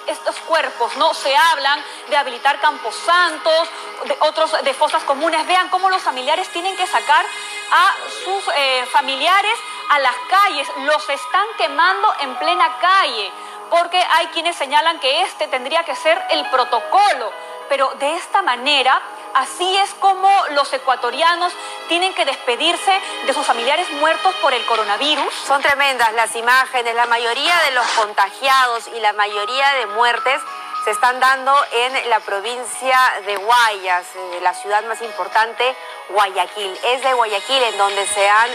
estos 0.07 0.35
cuerpos, 0.39 0.95
¿no? 0.97 1.13
Se 1.13 1.35
hablan 1.35 1.83
de 2.09 2.17
habilitar 2.17 2.59
camposantos, 2.59 3.69
de 4.05 4.17
otros 4.21 4.51
de 4.63 4.73
fosas 4.73 5.03
comunes. 5.03 5.45
Vean 5.47 5.69
cómo 5.69 5.89
los 5.89 6.01
familiares 6.01 6.49
tienen 6.49 6.75
que 6.75 6.87
sacar 6.87 7.25
a 7.71 7.95
sus 8.23 8.53
eh, 8.55 8.85
familiares 8.91 9.57
a 9.89 9.99
las 9.99 10.15
calles, 10.29 10.67
los 10.77 11.09
están 11.09 11.45
quemando 11.57 12.13
en 12.21 12.35
plena 12.37 12.77
calle, 12.79 13.31
porque 13.69 14.03
hay 14.11 14.27
quienes 14.27 14.55
señalan 14.55 14.99
que 14.99 15.21
este 15.21 15.47
tendría 15.47 15.83
que 15.83 15.95
ser 15.95 16.23
el 16.31 16.49
protocolo, 16.49 17.31
pero 17.69 17.89
de 17.99 18.15
esta 18.15 18.41
manera 18.41 19.01
Así 19.35 19.77
es 19.79 19.93
como 19.95 20.29
los 20.51 20.71
ecuatorianos 20.71 21.51
tienen 21.89 22.13
que 22.13 22.23
despedirse 22.23 23.01
de 23.25 23.33
sus 23.33 23.45
familiares 23.45 23.91
muertos 23.99 24.33
por 24.35 24.53
el 24.53 24.65
coronavirus. 24.65 25.33
Son 25.45 25.61
tremendas 25.61 26.13
las 26.13 26.33
imágenes. 26.37 26.95
La 26.95 27.05
mayoría 27.05 27.53
de 27.65 27.71
los 27.71 27.85
contagiados 27.97 28.87
y 28.95 28.99
la 29.01 29.11
mayoría 29.11 29.73
de 29.73 29.87
muertes 29.87 30.41
se 30.85 30.91
están 30.91 31.19
dando 31.19 31.53
en 31.73 32.09
la 32.09 32.21
provincia 32.21 32.97
de 33.25 33.35
Guayas, 33.35 34.05
eh, 34.15 34.39
la 34.41 34.53
ciudad 34.53 34.85
más 34.85 35.01
importante, 35.01 35.75
Guayaquil. 36.09 36.79
Es 36.85 37.01
de 37.01 37.13
Guayaquil 37.13 37.61
en 37.61 37.77
donde 37.77 38.07
se 38.07 38.29
han 38.29 38.49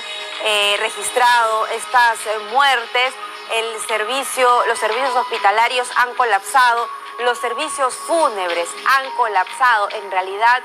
eh, 0.45 0.77
registrado 0.79 1.67
estas 1.67 2.19
muertes. 2.53 3.13
El 3.53 3.81
servicio, 3.87 4.65
los 4.67 4.79
servicios 4.79 5.15
hospitalarios 5.15 5.91
han 5.97 6.15
colapsado 6.15 6.89
los 7.19 7.39
servicios 7.39 7.95
fúnebres 7.95 8.69
han 8.87 9.11
colapsado. 9.17 9.89
En 9.91 10.11
realidad 10.11 10.63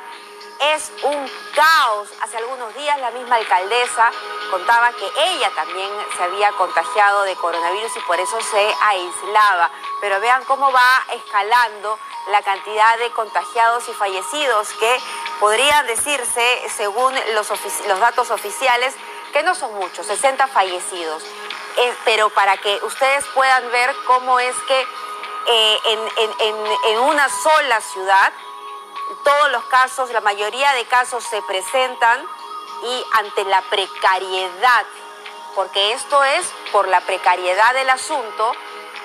es 0.73 0.91
un 1.03 1.31
caos. 1.53 2.09
Hace 2.21 2.37
algunos 2.37 2.73
días 2.75 2.99
la 2.99 3.11
misma 3.11 3.35
alcaldesa 3.35 4.11
contaba 4.51 4.91
que 4.93 5.11
ella 5.17 5.51
también 5.55 5.89
se 6.15 6.23
había 6.23 6.51
contagiado 6.53 7.23
de 7.23 7.35
coronavirus 7.35 7.95
y 7.97 7.99
por 8.01 8.19
eso 8.19 8.39
se 8.41 8.75
aislaba. 8.81 9.71
Pero 10.01 10.19
vean 10.19 10.43
cómo 10.45 10.71
va 10.71 11.05
escalando 11.13 11.99
la 12.31 12.41
cantidad 12.41 12.97
de 12.97 13.11
contagiados 13.11 13.87
y 13.89 13.93
fallecidos 13.93 14.69
que 14.79 14.97
podrían 15.39 15.85
decirse, 15.87 16.61
según 16.75 17.13
los, 17.33 17.47
datos 17.99 18.31
oficiales, 18.31 18.95
que 19.33 19.43
no 19.43 19.53
son 19.53 19.73
muchos, 19.75 20.07
60 20.07 20.47
fallecidos. 20.47 21.23
Eh, 21.77 21.93
pero 22.05 22.29
para 22.29 22.57
que 22.57 22.79
ustedes 22.83 23.25
puedan 23.33 23.69
ver 23.71 23.93
cómo 24.07 24.39
es 24.39 24.55
que 24.67 24.87
eh, 25.47 25.77
en, 26.89 26.99
una 26.99 27.27
sola 27.29 27.81
ciudad. 27.81 28.33
Todos 29.23 29.51
los 29.51 29.63
casos, 29.65 30.11
la 30.11 30.21
mayoría 30.21 30.73
de 30.73 30.85
casos 30.85 31.23
se 31.23 31.41
presentan 31.43 32.21
y 32.83 33.03
ante 33.13 33.43
la 33.45 33.61
precariedad, 33.69 34.85
porque 35.55 35.93
esto 35.93 36.23
es 36.23 36.45
por 36.71 36.87
la 36.87 37.01
precariedad 37.01 37.73
del 37.73 37.89
asunto, 37.89 38.51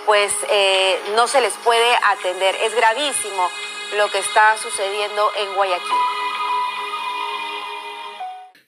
pues 0.07 0.35
eh, 0.51 1.01
no 1.15 1.29
se 1.29 1.41
les 1.41 1.55
puede 1.59 1.95
atender. 2.05 2.55
Es 2.63 2.75
gravísimo 2.75 3.49
lo 3.97 4.11
que 4.11 4.19
está 4.19 4.57
sucediendo 4.59 5.31
en 5.37 5.55
Guayaquil. 5.55 5.97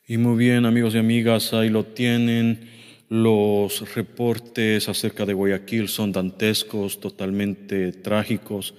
Y 0.06 0.18
muy 0.18 0.36
bien, 0.36 0.66
amigos 0.66 0.94
y 0.94 0.98
amigas, 0.98 1.52
ahí 1.52 1.68
lo 1.68 1.84
tienen. 1.84 2.71
Los 3.12 3.94
reportes 3.94 4.88
acerca 4.88 5.26
de 5.26 5.34
Guayaquil 5.34 5.90
son 5.90 6.12
dantescos, 6.12 6.98
totalmente 6.98 7.92
trágicos. 7.92 8.72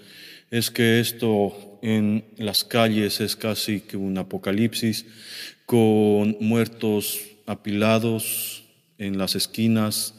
Es 0.50 0.72
que 0.72 1.00
esto 1.00 1.78
en 1.84 2.26
las 2.38 2.64
calles 2.64 3.22
es 3.22 3.36
casi 3.36 3.82
que 3.82 3.96
un 3.96 4.18
apocalipsis, 4.18 5.06
con 5.68 6.36
muertos 6.40 7.20
apilados 7.46 8.64
en 8.98 9.20
las 9.20 9.36
esquinas, 9.36 10.16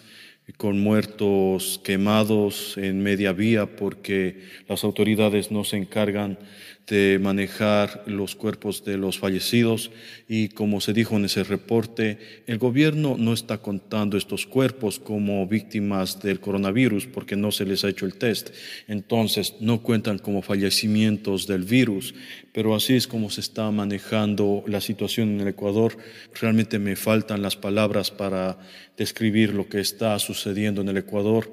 con 0.56 0.80
muertos 0.80 1.80
quemados 1.82 2.76
en 2.76 3.02
media 3.02 3.32
vía 3.32 3.76
porque 3.76 4.42
las 4.68 4.84
autoridades 4.84 5.50
no 5.50 5.64
se 5.64 5.76
encargan 5.76 6.38
de 6.86 7.18
manejar 7.18 8.02
los 8.06 8.34
cuerpos 8.34 8.84
de 8.84 8.98
los 8.98 9.18
fallecidos 9.18 9.90
y 10.28 10.48
como 10.48 10.80
se 10.80 10.92
dijo 10.92 11.16
en 11.16 11.24
ese 11.24 11.42
reporte, 11.42 12.18
el 12.46 12.58
gobierno 12.58 13.16
no 13.18 13.32
está 13.32 13.58
contando 13.58 14.18
estos 14.18 14.46
cuerpos 14.46 14.98
como 14.98 15.46
víctimas 15.46 16.20
del 16.20 16.40
coronavirus 16.40 17.06
porque 17.06 17.36
no 17.36 17.52
se 17.52 17.64
les 17.64 17.84
ha 17.84 17.88
hecho 17.88 18.04
el 18.04 18.16
test. 18.16 18.50
Entonces 18.86 19.54
no 19.60 19.82
cuentan 19.82 20.18
como 20.18 20.42
fallecimientos 20.42 21.46
del 21.46 21.62
virus, 21.62 22.14
pero 22.52 22.74
así 22.74 22.94
es 22.94 23.06
como 23.06 23.30
se 23.30 23.40
está 23.40 23.70
manejando 23.70 24.62
la 24.66 24.82
situación 24.82 25.30
en 25.30 25.40
el 25.40 25.48
Ecuador. 25.48 25.96
Realmente 26.38 26.78
me 26.78 26.96
faltan 26.96 27.40
las 27.40 27.56
palabras 27.56 28.10
para 28.10 28.58
describir 28.96 29.54
lo 29.54 29.68
que 29.68 29.80
está 29.80 30.18
sucediendo 30.18 30.43
en 30.46 30.88
el 30.88 30.96
Ecuador 30.96 31.50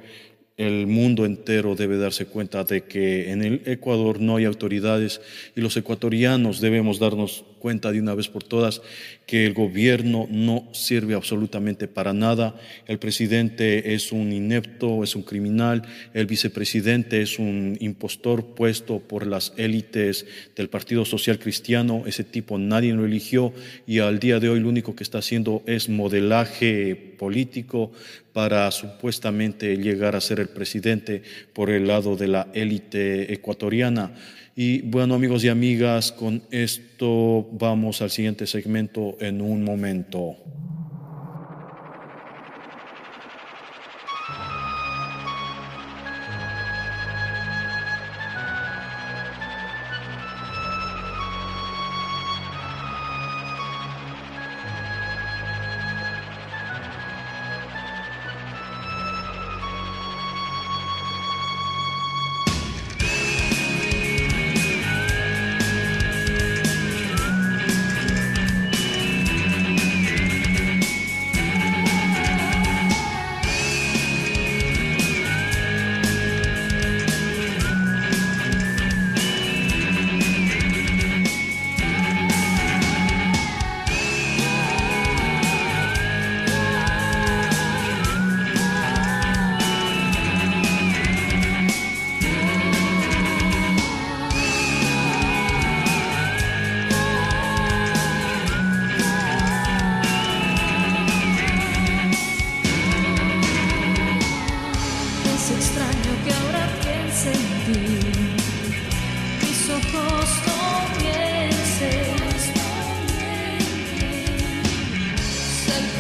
el 0.57 0.85
mundo 0.85 1.25
entero 1.25 1.75
debe 1.75 1.97
darse 1.97 2.25
cuenta 2.25 2.63
de 2.63 2.83
que 2.83 3.31
en 3.31 3.41
el 3.41 3.61
Ecuador 3.65 4.19
no 4.19 4.35
hay 4.35 4.45
autoridades 4.45 5.21
y 5.55 5.61
los 5.61 5.75
ecuatorianos 5.75 6.61
debemos 6.61 6.99
darnos 6.99 7.45
cuenta 7.59 7.91
de 7.91 7.99
una 7.99 8.13
vez 8.13 8.27
por 8.27 8.43
todas 8.43 8.81
que 9.31 9.45
el 9.45 9.53
gobierno 9.53 10.27
no 10.29 10.67
sirve 10.73 11.13
absolutamente 11.13 11.87
para 11.87 12.11
nada. 12.11 12.53
El 12.85 12.99
presidente 12.99 13.93
es 13.93 14.11
un 14.11 14.33
inepto, 14.33 15.05
es 15.05 15.15
un 15.15 15.23
criminal, 15.23 15.83
el 16.13 16.25
vicepresidente 16.25 17.21
es 17.21 17.39
un 17.39 17.77
impostor 17.79 18.47
puesto 18.55 18.99
por 18.99 19.25
las 19.25 19.53
élites 19.55 20.25
del 20.53 20.67
Partido 20.67 21.05
Social 21.05 21.39
Cristiano. 21.39 22.03
Ese 22.05 22.25
tipo 22.25 22.57
nadie 22.57 22.91
lo 22.91 23.05
eligió 23.05 23.53
y 23.87 23.99
al 23.99 24.19
día 24.19 24.41
de 24.41 24.49
hoy 24.49 24.59
lo 24.59 24.67
único 24.67 24.97
que 24.97 25.03
está 25.05 25.19
haciendo 25.19 25.63
es 25.65 25.87
modelaje 25.87 26.97
político 27.17 27.93
para 28.33 28.69
supuestamente 28.71 29.77
llegar 29.77 30.17
a 30.17 30.19
ser 30.19 30.41
el 30.41 30.49
presidente 30.49 31.23
por 31.53 31.69
el 31.69 31.87
lado 31.87 32.17
de 32.17 32.27
la 32.27 32.49
élite 32.53 33.31
ecuatoriana. 33.31 34.11
Y 34.55 34.81
bueno, 34.81 35.15
amigos 35.15 35.43
y 35.43 35.49
amigas, 35.49 36.11
con 36.11 36.41
esto 36.51 37.47
vamos 37.53 38.01
al 38.01 38.09
siguiente 38.09 38.45
segmento 38.45 39.17
en 39.19 39.41
un 39.41 39.63
momento. 39.63 40.35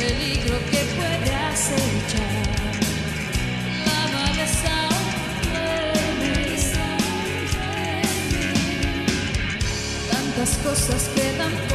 peligro 0.01 0.57
que 0.71 0.81
puede 0.97 1.31
acechar. 1.51 2.31
La 3.87 4.01
maleza 4.17 4.75
duerme, 5.43 6.57
tantas 10.11 10.51
cosas 10.63 11.09
quedan. 11.15 11.70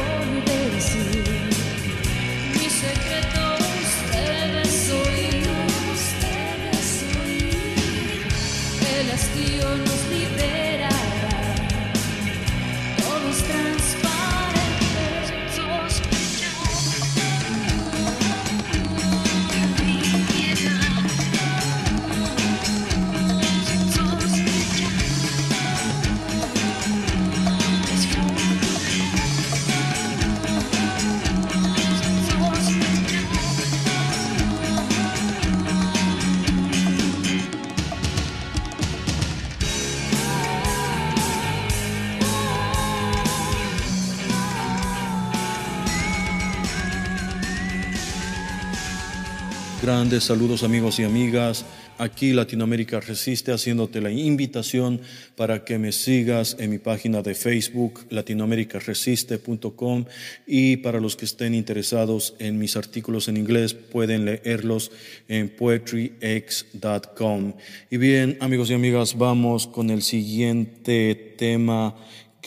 Saludos 50.07 50.63
amigos 50.63 50.99
y 50.99 51.03
amigas. 51.03 51.65
Aquí 51.97 52.31
Latinoamérica 52.31 53.01
Resiste 53.01 53.51
haciéndote 53.51 53.99
la 53.99 54.09
invitación 54.09 55.01
para 55.35 55.65
que 55.65 55.77
me 55.77 55.91
sigas 55.91 56.55
en 56.59 56.69
mi 56.69 56.77
página 56.77 57.21
de 57.21 57.35
Facebook 57.35 58.05
latinoamericaresiste.com 58.09 60.05
y 60.47 60.77
para 60.77 61.01
los 61.01 61.17
que 61.17 61.25
estén 61.25 61.53
interesados 61.53 62.35
en 62.39 62.57
mis 62.57 62.77
artículos 62.77 63.27
en 63.27 63.35
inglés 63.35 63.73
pueden 63.73 64.23
leerlos 64.23 64.93
en 65.27 65.49
poetryx.com. 65.49 67.53
Y 67.91 67.97
bien 67.97 68.37
amigos 68.39 68.69
y 68.69 68.75
amigas, 68.75 69.17
vamos 69.17 69.67
con 69.67 69.89
el 69.89 70.01
siguiente 70.01 71.35
tema 71.37 71.95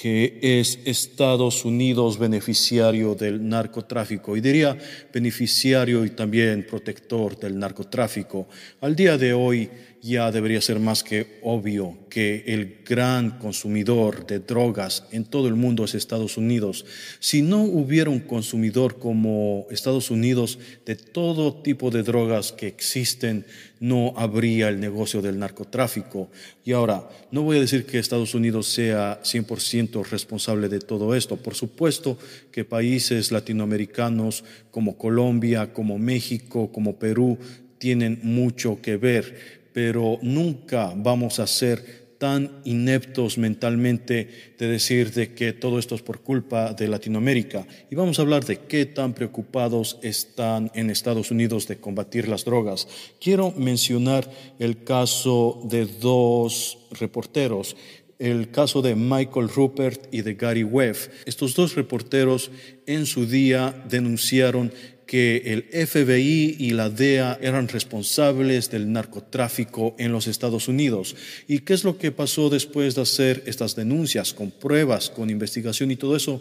que 0.00 0.38
es 0.40 0.78
Estados 0.86 1.66
Unidos 1.66 2.18
beneficiario 2.18 3.14
del 3.14 3.46
narcotráfico, 3.46 4.34
y 4.34 4.40
diría 4.40 4.78
beneficiario 5.12 6.06
y 6.06 6.10
también 6.10 6.66
protector 6.66 7.38
del 7.38 7.58
narcotráfico. 7.58 8.48
Al 8.80 8.96
día 8.96 9.18
de 9.18 9.34
hoy, 9.34 9.68
ya 10.02 10.32
debería 10.32 10.60
ser 10.60 10.80
más 10.80 11.04
que 11.04 11.38
obvio 11.42 11.98
que 12.08 12.44
el 12.46 12.78
gran 12.88 13.38
consumidor 13.38 14.26
de 14.26 14.38
drogas 14.38 15.04
en 15.12 15.24
todo 15.24 15.46
el 15.46 15.56
mundo 15.56 15.84
es 15.84 15.94
Estados 15.94 16.36
Unidos. 16.36 16.86
Si 17.18 17.42
no 17.42 17.62
hubiera 17.62 18.08
un 18.10 18.20
consumidor 18.20 18.98
como 18.98 19.66
Estados 19.70 20.10
Unidos 20.10 20.58
de 20.86 20.96
todo 20.96 21.54
tipo 21.62 21.90
de 21.90 22.02
drogas 22.02 22.52
que 22.52 22.66
existen, 22.66 23.44
no 23.78 24.14
habría 24.16 24.68
el 24.68 24.80
negocio 24.80 25.20
del 25.20 25.38
narcotráfico. 25.38 26.30
Y 26.64 26.72
ahora, 26.72 27.08
no 27.30 27.42
voy 27.42 27.58
a 27.58 27.60
decir 27.60 27.84
que 27.84 27.98
Estados 27.98 28.34
Unidos 28.34 28.68
sea 28.68 29.20
100% 29.22 30.04
responsable 30.06 30.68
de 30.68 30.80
todo 30.80 31.14
esto. 31.14 31.36
Por 31.36 31.54
supuesto 31.54 32.18
que 32.50 32.64
países 32.64 33.32
latinoamericanos 33.32 34.44
como 34.70 34.96
Colombia, 34.96 35.72
como 35.72 35.98
México, 35.98 36.72
como 36.72 36.98
Perú, 36.98 37.38
tienen 37.78 38.20
mucho 38.22 38.82
que 38.82 38.98
ver 38.98 39.60
pero 39.72 40.18
nunca 40.22 40.92
vamos 40.96 41.38
a 41.38 41.46
ser 41.46 42.00
tan 42.20 42.61
ineptos 42.64 43.38
mentalmente 43.38 44.28
de 44.59 44.68
decir 44.68 45.11
de 45.12 45.33
que 45.33 45.54
todo 45.54 45.78
esto 45.78 45.94
es 45.94 46.02
por 46.02 46.20
culpa 46.20 46.74
de 46.74 46.87
Latinoamérica. 46.87 47.66
Y 47.90 47.94
vamos 47.94 48.18
a 48.18 48.22
hablar 48.22 48.44
de 48.44 48.59
qué 48.59 48.85
tan 48.85 49.14
preocupados 49.14 49.98
están 50.02 50.70
en 50.74 50.90
Estados 50.90 51.30
Unidos 51.30 51.66
de 51.66 51.78
combatir 51.78 52.28
las 52.28 52.44
drogas. 52.44 52.87
Quiero 53.18 53.52
mencionar 53.52 54.30
el 54.59 54.85
caso 54.85 55.62
de 55.64 55.87
dos 55.87 56.78
reporteros 56.92 57.74
el 58.18 58.50
caso 58.50 58.83
de 58.83 58.94
Michael 58.94 59.48
Rupert 59.48 60.12
y 60.12 60.20
de 60.20 60.35
Gary 60.35 60.62
Webb. 60.62 61.11
Estos 61.24 61.54
dos 61.54 61.74
reporteros 61.74 62.50
en 62.87 63.06
su 63.06 63.24
día 63.24 63.83
denunciaron 63.88 64.70
que 65.11 65.42
el 65.46 65.64
FBI 65.88 66.55
y 66.61 66.70
la 66.70 66.88
DEA 66.88 67.37
eran 67.42 67.66
responsables 67.66 68.70
del 68.70 68.92
narcotráfico 68.92 69.96
en 69.99 70.12
los 70.12 70.29
Estados 70.29 70.68
Unidos. 70.68 71.16
¿Y 71.49 71.59
qué 71.62 71.75
es 71.75 71.83
lo 71.83 71.99
que 71.99 72.12
pasó 72.12 72.49
después 72.49 72.94
de 72.94 73.03
hacer 73.03 73.42
estas 73.46 73.75
denuncias 73.75 74.33
con 74.33 74.53
pruebas, 74.53 75.11
con 75.11 75.29
investigación 75.29 75.90
y 75.90 75.96
todo 75.96 76.14
eso? 76.14 76.40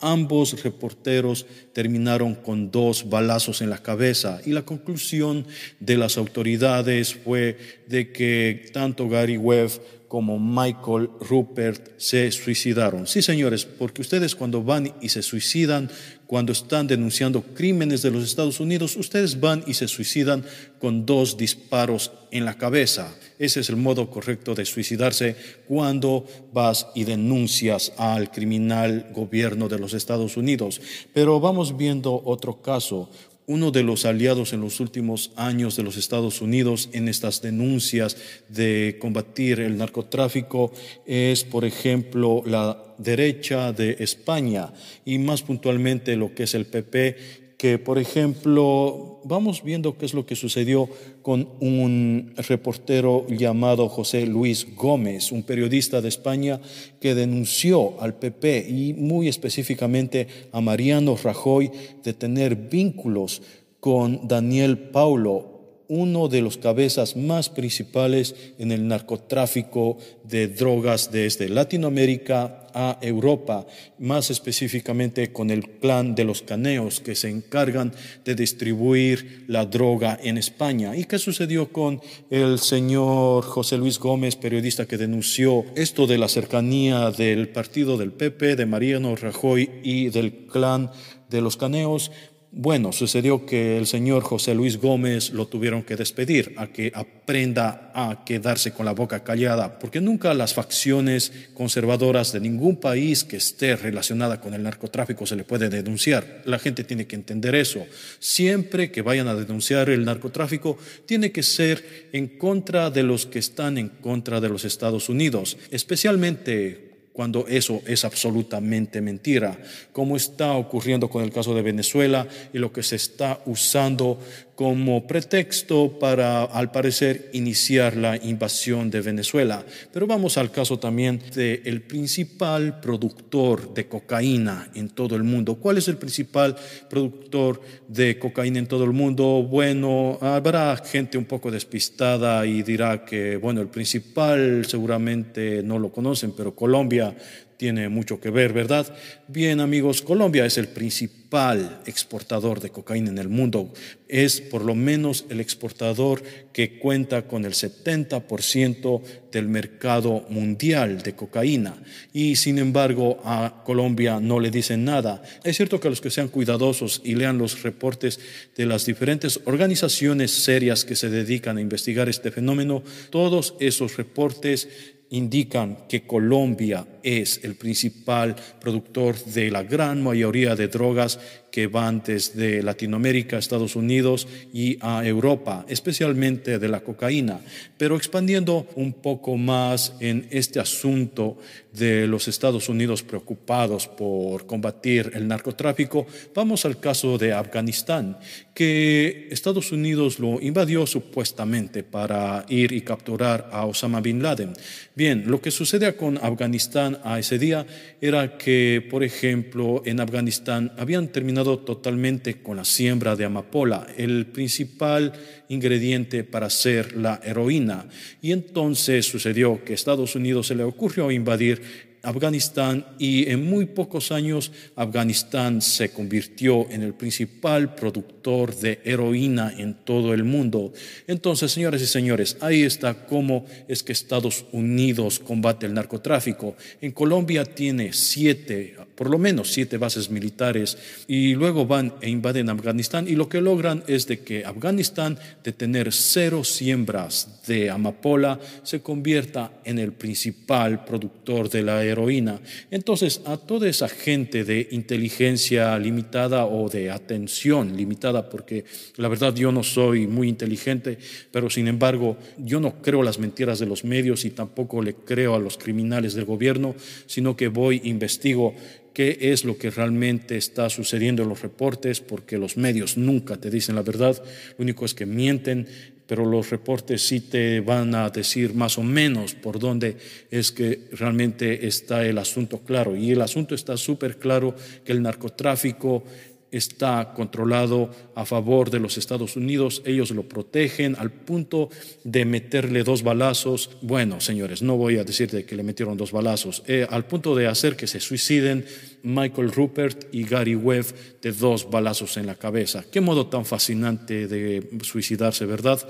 Ambos 0.00 0.64
reporteros 0.64 1.46
terminaron 1.72 2.34
con 2.34 2.72
dos 2.72 3.08
balazos 3.08 3.62
en 3.62 3.70
la 3.70 3.84
cabeza 3.84 4.40
y 4.44 4.50
la 4.50 4.62
conclusión 4.62 5.46
de 5.78 5.96
las 5.96 6.18
autoridades 6.18 7.14
fue 7.14 7.56
de 7.86 8.10
que 8.10 8.68
tanto 8.72 9.08
Gary 9.08 9.36
Webb 9.36 9.80
como 10.08 10.38
Michael 10.38 11.10
Rupert 11.20 11.92
se 11.98 12.32
suicidaron. 12.32 13.06
Sí, 13.06 13.20
señores, 13.22 13.66
porque 13.66 14.00
ustedes 14.00 14.34
cuando 14.34 14.62
van 14.62 14.94
y 15.02 15.10
se 15.10 15.22
suicidan, 15.22 15.90
cuando 16.28 16.52
están 16.52 16.86
denunciando 16.86 17.42
crímenes 17.42 18.02
de 18.02 18.10
los 18.10 18.22
Estados 18.22 18.60
Unidos, 18.60 18.96
ustedes 18.96 19.40
van 19.40 19.64
y 19.66 19.72
se 19.72 19.88
suicidan 19.88 20.44
con 20.78 21.06
dos 21.06 21.38
disparos 21.38 22.12
en 22.30 22.44
la 22.44 22.58
cabeza. 22.58 23.14
Ese 23.38 23.60
es 23.60 23.70
el 23.70 23.76
modo 23.76 24.10
correcto 24.10 24.54
de 24.54 24.66
suicidarse 24.66 25.36
cuando 25.66 26.26
vas 26.52 26.88
y 26.94 27.04
denuncias 27.04 27.94
al 27.96 28.30
criminal 28.30 29.10
gobierno 29.14 29.70
de 29.70 29.78
los 29.78 29.94
Estados 29.94 30.36
Unidos. 30.36 30.82
Pero 31.14 31.40
vamos 31.40 31.78
viendo 31.78 32.20
otro 32.22 32.60
caso 32.60 33.08
uno 33.48 33.70
de 33.70 33.82
los 33.82 34.04
aliados 34.04 34.52
en 34.52 34.60
los 34.60 34.78
últimos 34.78 35.32
años 35.34 35.74
de 35.74 35.82
los 35.82 35.96
Estados 35.96 36.42
Unidos 36.42 36.90
en 36.92 37.08
estas 37.08 37.40
denuncias 37.40 38.16
de 38.48 38.98
combatir 39.00 39.60
el 39.60 39.78
narcotráfico 39.78 40.70
es, 41.06 41.44
por 41.44 41.64
ejemplo, 41.64 42.42
la 42.44 42.84
derecha 42.98 43.72
de 43.72 43.96
España 44.00 44.72
y 45.04 45.18
más 45.18 45.42
puntualmente 45.42 46.14
lo 46.14 46.34
que 46.34 46.42
es 46.42 46.54
el 46.54 46.66
PP 46.66 47.37
que, 47.58 47.76
por 47.76 47.98
ejemplo, 47.98 49.20
vamos 49.24 49.64
viendo 49.64 49.98
qué 49.98 50.06
es 50.06 50.14
lo 50.14 50.24
que 50.24 50.36
sucedió 50.36 50.88
con 51.22 51.48
un 51.58 52.32
reportero 52.36 53.26
llamado 53.26 53.88
José 53.88 54.26
Luis 54.26 54.76
Gómez, 54.76 55.32
un 55.32 55.42
periodista 55.42 56.00
de 56.00 56.08
España 56.08 56.60
que 57.00 57.16
denunció 57.16 58.00
al 58.00 58.14
PP 58.14 58.66
y 58.68 58.94
muy 58.94 59.26
específicamente 59.26 60.28
a 60.52 60.60
Mariano 60.60 61.18
Rajoy 61.20 61.72
de 62.04 62.12
tener 62.12 62.54
vínculos 62.54 63.42
con 63.80 64.28
Daniel 64.28 64.78
Paulo, 64.78 65.57
uno 65.88 66.28
de 66.28 66.42
los 66.42 66.58
cabezas 66.58 67.16
más 67.16 67.48
principales 67.48 68.34
en 68.58 68.72
el 68.72 68.86
narcotráfico 68.86 69.96
de 70.22 70.48
drogas 70.48 71.10
desde 71.10 71.48
Latinoamérica 71.48 72.66
a 72.74 72.98
Europa, 73.00 73.66
más 73.98 74.30
específicamente 74.30 75.32
con 75.32 75.50
el 75.50 75.68
clan 75.80 76.14
de 76.14 76.24
los 76.24 76.42
caneos 76.42 77.00
que 77.00 77.14
se 77.14 77.30
encargan 77.30 77.92
de 78.24 78.34
distribuir 78.34 79.44
la 79.48 79.64
droga 79.64 80.18
en 80.22 80.36
España. 80.38 80.94
¿Y 80.94 81.04
qué 81.04 81.18
sucedió 81.18 81.72
con 81.72 82.00
el 82.30 82.58
señor 82.58 83.44
José 83.44 83.78
Luis 83.78 83.98
Gómez, 83.98 84.36
periodista 84.36 84.86
que 84.86 84.98
denunció 84.98 85.64
esto 85.74 86.06
de 86.06 86.18
la 86.18 86.28
cercanía 86.28 87.10
del 87.10 87.48
partido 87.48 87.96
del 87.96 88.12
PP, 88.12 88.56
de 88.56 88.66
Mariano 88.66 89.16
Rajoy 89.16 89.70
y 89.82 90.10
del 90.10 90.46
clan 90.46 90.90
de 91.30 91.40
los 91.40 91.56
caneos? 91.56 92.10
Bueno, 92.50 92.92
sucedió 92.92 93.44
que 93.44 93.76
el 93.76 93.86
señor 93.86 94.22
José 94.22 94.54
Luis 94.54 94.78
Gómez 94.78 95.30
lo 95.30 95.46
tuvieron 95.48 95.82
que 95.82 95.96
despedir 95.96 96.54
a 96.56 96.68
que 96.68 96.90
aprenda 96.94 97.92
a 97.94 98.24
quedarse 98.24 98.72
con 98.72 98.86
la 98.86 98.92
boca 98.92 99.22
callada, 99.22 99.78
porque 99.78 100.00
nunca 100.00 100.32
las 100.32 100.54
facciones 100.54 101.30
conservadoras 101.52 102.32
de 102.32 102.40
ningún 102.40 102.76
país 102.76 103.22
que 103.22 103.36
esté 103.36 103.76
relacionada 103.76 104.40
con 104.40 104.54
el 104.54 104.62
narcotráfico 104.62 105.26
se 105.26 105.36
le 105.36 105.44
puede 105.44 105.68
denunciar. 105.68 106.40
La 106.46 106.58
gente 106.58 106.84
tiene 106.84 107.06
que 107.06 107.16
entender 107.16 107.54
eso. 107.54 107.84
Siempre 108.18 108.90
que 108.90 109.02
vayan 109.02 109.28
a 109.28 109.34
denunciar 109.34 109.90
el 109.90 110.06
narcotráfico, 110.06 110.78
tiene 111.04 111.32
que 111.32 111.42
ser 111.42 112.08
en 112.12 112.28
contra 112.38 112.90
de 112.90 113.02
los 113.02 113.26
que 113.26 113.40
están 113.40 113.76
en 113.76 113.90
contra 113.90 114.40
de 114.40 114.48
los 114.48 114.64
Estados 114.64 115.10
Unidos, 115.10 115.58
especialmente 115.70 116.87
cuando 117.18 117.48
eso 117.48 117.82
es 117.84 118.04
absolutamente 118.04 119.00
mentira, 119.00 119.58
como 119.90 120.16
está 120.16 120.52
ocurriendo 120.52 121.10
con 121.10 121.24
el 121.24 121.32
caso 121.32 121.52
de 121.52 121.62
Venezuela 121.62 122.28
y 122.52 122.58
lo 122.58 122.72
que 122.72 122.84
se 122.84 122.94
está 122.94 123.40
usando 123.46 124.20
como 124.58 125.06
pretexto 125.06 126.00
para, 126.00 126.42
al 126.42 126.72
parecer, 126.72 127.30
iniciar 127.32 127.96
la 127.96 128.16
invasión 128.16 128.90
de 128.90 129.00
Venezuela. 129.00 129.64
Pero 129.92 130.08
vamos 130.08 130.36
al 130.36 130.50
caso 130.50 130.80
también 130.80 131.22
del 131.32 131.82
principal 131.82 132.80
productor 132.80 133.72
de 133.72 133.86
cocaína 133.86 134.68
en 134.74 134.88
todo 134.88 135.14
el 135.14 135.22
mundo. 135.22 135.54
¿Cuál 135.54 135.78
es 135.78 135.86
el 135.86 135.96
principal 135.96 136.56
productor 136.90 137.62
de 137.86 138.18
cocaína 138.18 138.58
en 138.58 138.66
todo 138.66 138.82
el 138.82 138.90
mundo? 138.90 139.46
Bueno, 139.48 140.18
habrá 140.20 140.76
gente 140.78 141.16
un 141.16 141.26
poco 141.26 141.52
despistada 141.52 142.44
y 142.44 142.64
dirá 142.64 143.04
que, 143.04 143.36
bueno, 143.36 143.60
el 143.60 143.68
principal 143.68 144.66
seguramente 144.66 145.62
no 145.62 145.78
lo 145.78 145.92
conocen, 145.92 146.32
pero 146.36 146.56
Colombia 146.56 147.14
tiene 147.58 147.88
mucho 147.88 148.20
que 148.20 148.30
ver, 148.30 148.52
¿verdad? 148.52 148.96
Bien, 149.26 149.58
amigos, 149.58 150.00
Colombia 150.00 150.46
es 150.46 150.56
el 150.58 150.68
principal 150.68 151.82
exportador 151.86 152.60
de 152.60 152.70
cocaína 152.70 153.10
en 153.10 153.18
el 153.18 153.28
mundo. 153.28 153.72
Es 154.06 154.40
por 154.40 154.64
lo 154.64 154.76
menos 154.76 155.26
el 155.28 155.40
exportador 155.40 156.22
que 156.52 156.78
cuenta 156.78 157.22
con 157.22 157.44
el 157.44 157.54
70% 157.54 159.02
del 159.32 159.48
mercado 159.48 160.24
mundial 160.30 161.02
de 161.02 161.16
cocaína. 161.16 161.74
Y 162.12 162.36
sin 162.36 162.58
embargo, 162.58 163.20
a 163.24 163.62
Colombia 163.66 164.20
no 164.20 164.38
le 164.38 164.52
dicen 164.52 164.84
nada. 164.84 165.20
Es 165.42 165.56
cierto 165.56 165.80
que 165.80 165.90
los 165.90 166.00
que 166.00 166.10
sean 166.10 166.28
cuidadosos 166.28 167.02
y 167.04 167.16
lean 167.16 167.38
los 167.38 167.64
reportes 167.64 168.20
de 168.56 168.66
las 168.66 168.86
diferentes 168.86 169.40
organizaciones 169.46 170.30
serias 170.30 170.84
que 170.84 170.94
se 170.94 171.10
dedican 171.10 171.58
a 171.58 171.60
investigar 171.60 172.08
este 172.08 172.30
fenómeno, 172.30 172.84
todos 173.10 173.54
esos 173.58 173.96
reportes 173.96 174.68
indican 175.10 175.86
que 175.88 176.06
Colombia 176.06 176.86
es 177.02 177.40
el 177.44 177.54
principal 177.54 178.36
productor 178.60 179.16
de 179.24 179.50
la 179.50 179.62
gran 179.62 180.02
mayoría 180.02 180.54
de 180.54 180.68
drogas 180.68 181.18
que 181.58 181.66
van 181.66 182.04
desde 182.06 182.62
Latinoamérica, 182.62 183.36
Estados 183.36 183.74
Unidos 183.74 184.28
y 184.52 184.78
a 184.80 185.04
Europa, 185.04 185.66
especialmente 185.68 186.60
de 186.60 186.68
la 186.68 186.82
cocaína. 186.82 187.40
Pero 187.76 187.96
expandiendo 187.96 188.68
un 188.76 188.92
poco 188.92 189.36
más 189.36 189.92
en 189.98 190.28
este 190.30 190.60
asunto 190.60 191.36
de 191.72 192.06
los 192.06 192.28
Estados 192.28 192.68
Unidos 192.68 193.02
preocupados 193.02 193.88
por 193.88 194.46
combatir 194.46 195.10
el 195.14 195.26
narcotráfico, 195.26 196.06
vamos 196.32 196.64
al 196.64 196.78
caso 196.78 197.18
de 197.18 197.32
Afganistán, 197.32 198.18
que 198.54 199.28
Estados 199.30 199.72
Unidos 199.72 200.18
lo 200.18 200.40
invadió 200.40 200.86
supuestamente 200.86 201.82
para 201.82 202.44
ir 202.48 202.72
y 202.72 202.82
capturar 202.82 203.48
a 203.52 203.66
Osama 203.66 204.00
Bin 204.00 204.22
Laden. 204.22 204.52
Bien, 204.94 205.24
lo 205.26 205.40
que 205.40 205.50
sucede 205.50 205.94
con 205.94 206.18
Afganistán 206.18 206.98
a 207.04 207.18
ese 207.18 207.38
día 207.38 207.66
era 208.00 208.36
que, 208.36 208.86
por 208.90 209.04
ejemplo, 209.04 209.82
en 209.84 210.00
Afganistán 210.00 210.72
habían 210.76 211.08
terminado 211.08 211.47
totalmente 211.56 212.42
con 212.42 212.58
la 212.58 212.64
siembra 212.66 213.16
de 213.16 213.24
amapola, 213.24 213.86
el 213.96 214.26
principal 214.26 215.14
ingrediente 215.48 216.24
para 216.24 216.48
hacer 216.48 216.94
la 216.94 217.20
heroína. 217.24 217.88
Y 218.20 218.32
entonces 218.32 219.06
sucedió 219.06 219.64
que 219.64 219.72
Estados 219.72 220.14
Unidos 220.14 220.48
se 220.48 220.54
le 220.54 220.64
ocurrió 220.64 221.10
invadir 221.10 221.88
Afganistán 222.02 222.86
y 222.98 223.28
en 223.30 223.44
muy 223.44 223.66
pocos 223.66 224.12
años 224.12 224.52
Afganistán 224.76 225.60
se 225.60 225.90
convirtió 225.90 226.70
en 226.70 226.82
el 226.82 226.94
principal 226.94 227.74
productor 227.74 228.54
de 228.54 228.80
heroína 228.84 229.52
en 229.56 229.74
todo 229.84 230.14
el 230.14 230.24
mundo. 230.24 230.72
Entonces, 231.06 231.52
señoras 231.52 231.82
y 231.82 231.86
señores, 231.86 232.36
ahí 232.40 232.62
está 232.62 233.06
cómo 233.06 233.46
es 233.66 233.82
que 233.82 233.92
Estados 233.92 234.44
Unidos 234.52 235.18
combate 235.18 235.66
el 235.66 235.74
narcotráfico. 235.74 236.56
En 236.80 236.92
Colombia 236.92 237.44
tiene 237.44 237.92
siete, 237.92 238.76
por 238.98 239.10
lo 239.10 239.18
menos 239.18 239.52
siete 239.52 239.78
bases 239.78 240.10
militares 240.10 240.76
y 241.06 241.36
luego 241.36 241.66
van 241.66 241.94
e 242.02 242.10
invaden 242.10 242.50
Afganistán 242.50 243.06
y 243.06 243.14
lo 243.14 243.28
que 243.28 243.40
logran 243.40 243.84
es 243.86 244.08
de 244.08 244.18
que 244.18 244.44
Afganistán 244.44 245.16
de 245.44 245.52
tener 245.52 245.92
cero 245.92 246.42
siembras 246.42 247.46
de 247.46 247.70
amapola 247.70 248.40
se 248.64 248.82
convierta 248.82 249.52
en 249.64 249.78
el 249.78 249.92
principal 249.92 250.84
productor 250.84 251.48
de 251.48 251.62
la 251.62 251.84
heroína. 251.84 252.40
Entonces, 252.72 253.20
a 253.24 253.36
toda 253.36 253.68
esa 253.68 253.88
gente 253.88 254.42
de 254.42 254.66
inteligencia 254.72 255.78
limitada 255.78 256.46
o 256.46 256.68
de 256.68 256.90
atención 256.90 257.76
limitada, 257.76 258.28
porque 258.28 258.64
la 258.96 259.06
verdad 259.06 259.32
yo 259.32 259.52
no 259.52 259.62
soy 259.62 260.08
muy 260.08 260.28
inteligente, 260.28 260.98
pero 261.30 261.48
sin 261.50 261.68
embargo 261.68 262.16
yo 262.36 262.58
no 262.58 262.82
creo 262.82 263.04
las 263.04 263.20
mentiras 263.20 263.60
de 263.60 263.66
los 263.66 263.84
medios 263.84 264.24
y 264.24 264.30
tampoco 264.30 264.82
le 264.82 264.94
creo 264.94 265.36
a 265.36 265.38
los 265.38 265.56
criminales 265.56 266.14
del 266.14 266.24
gobierno, 266.24 266.74
sino 267.06 267.36
que 267.36 267.46
voy, 267.46 267.80
investigo 267.84 268.56
qué 268.98 269.16
es 269.20 269.44
lo 269.44 269.56
que 269.56 269.70
realmente 269.70 270.36
está 270.36 270.68
sucediendo 270.68 271.22
en 271.22 271.28
los 271.28 271.40
reportes, 271.40 272.00
porque 272.00 272.36
los 272.36 272.56
medios 272.56 272.96
nunca 272.96 273.36
te 273.36 273.48
dicen 273.48 273.76
la 273.76 273.82
verdad, 273.82 274.20
lo 274.58 274.64
único 274.64 274.84
es 274.84 274.92
que 274.92 275.06
mienten, 275.06 275.68
pero 276.08 276.24
los 276.24 276.50
reportes 276.50 277.06
sí 277.06 277.20
te 277.20 277.60
van 277.60 277.94
a 277.94 278.10
decir 278.10 278.54
más 278.54 278.76
o 278.76 278.82
menos 278.82 279.34
por 279.34 279.60
dónde 279.60 279.98
es 280.32 280.50
que 280.50 280.88
realmente 280.90 281.68
está 281.68 282.04
el 282.04 282.18
asunto 282.18 282.58
claro. 282.64 282.96
Y 282.96 283.12
el 283.12 283.22
asunto 283.22 283.54
está 283.54 283.76
súper 283.76 284.18
claro 284.18 284.56
que 284.84 284.90
el 284.90 285.00
narcotráfico 285.00 286.02
está 286.50 287.12
controlado 287.14 287.90
a 288.14 288.24
favor 288.24 288.70
de 288.70 288.80
los 288.80 288.98
Estados 288.98 289.36
Unidos, 289.36 289.82
ellos 289.84 290.10
lo 290.10 290.22
protegen 290.22 290.96
al 290.98 291.10
punto 291.10 291.68
de 292.04 292.24
meterle 292.24 292.84
dos 292.84 293.02
balazos, 293.02 293.70
bueno 293.82 294.20
señores, 294.20 294.62
no 294.62 294.76
voy 294.76 294.98
a 294.98 295.04
decir 295.04 295.30
de 295.30 295.44
que 295.44 295.56
le 295.56 295.62
metieron 295.62 295.96
dos 295.96 296.12
balazos, 296.12 296.62
eh, 296.66 296.86
al 296.88 297.06
punto 297.06 297.34
de 297.34 297.46
hacer 297.46 297.76
que 297.76 297.86
se 297.86 298.00
suiciden 298.00 298.64
Michael 299.02 299.52
Rupert 299.52 300.06
y 300.12 300.24
Gary 300.24 300.54
Webb 300.54 300.86
de 301.22 301.32
dos 301.32 301.70
balazos 301.70 302.16
en 302.16 302.26
la 302.26 302.34
cabeza. 302.34 302.84
Qué 302.90 303.00
modo 303.00 303.26
tan 303.26 303.44
fascinante 303.44 304.26
de 304.28 304.68
suicidarse, 304.82 305.46
¿verdad? 305.46 305.80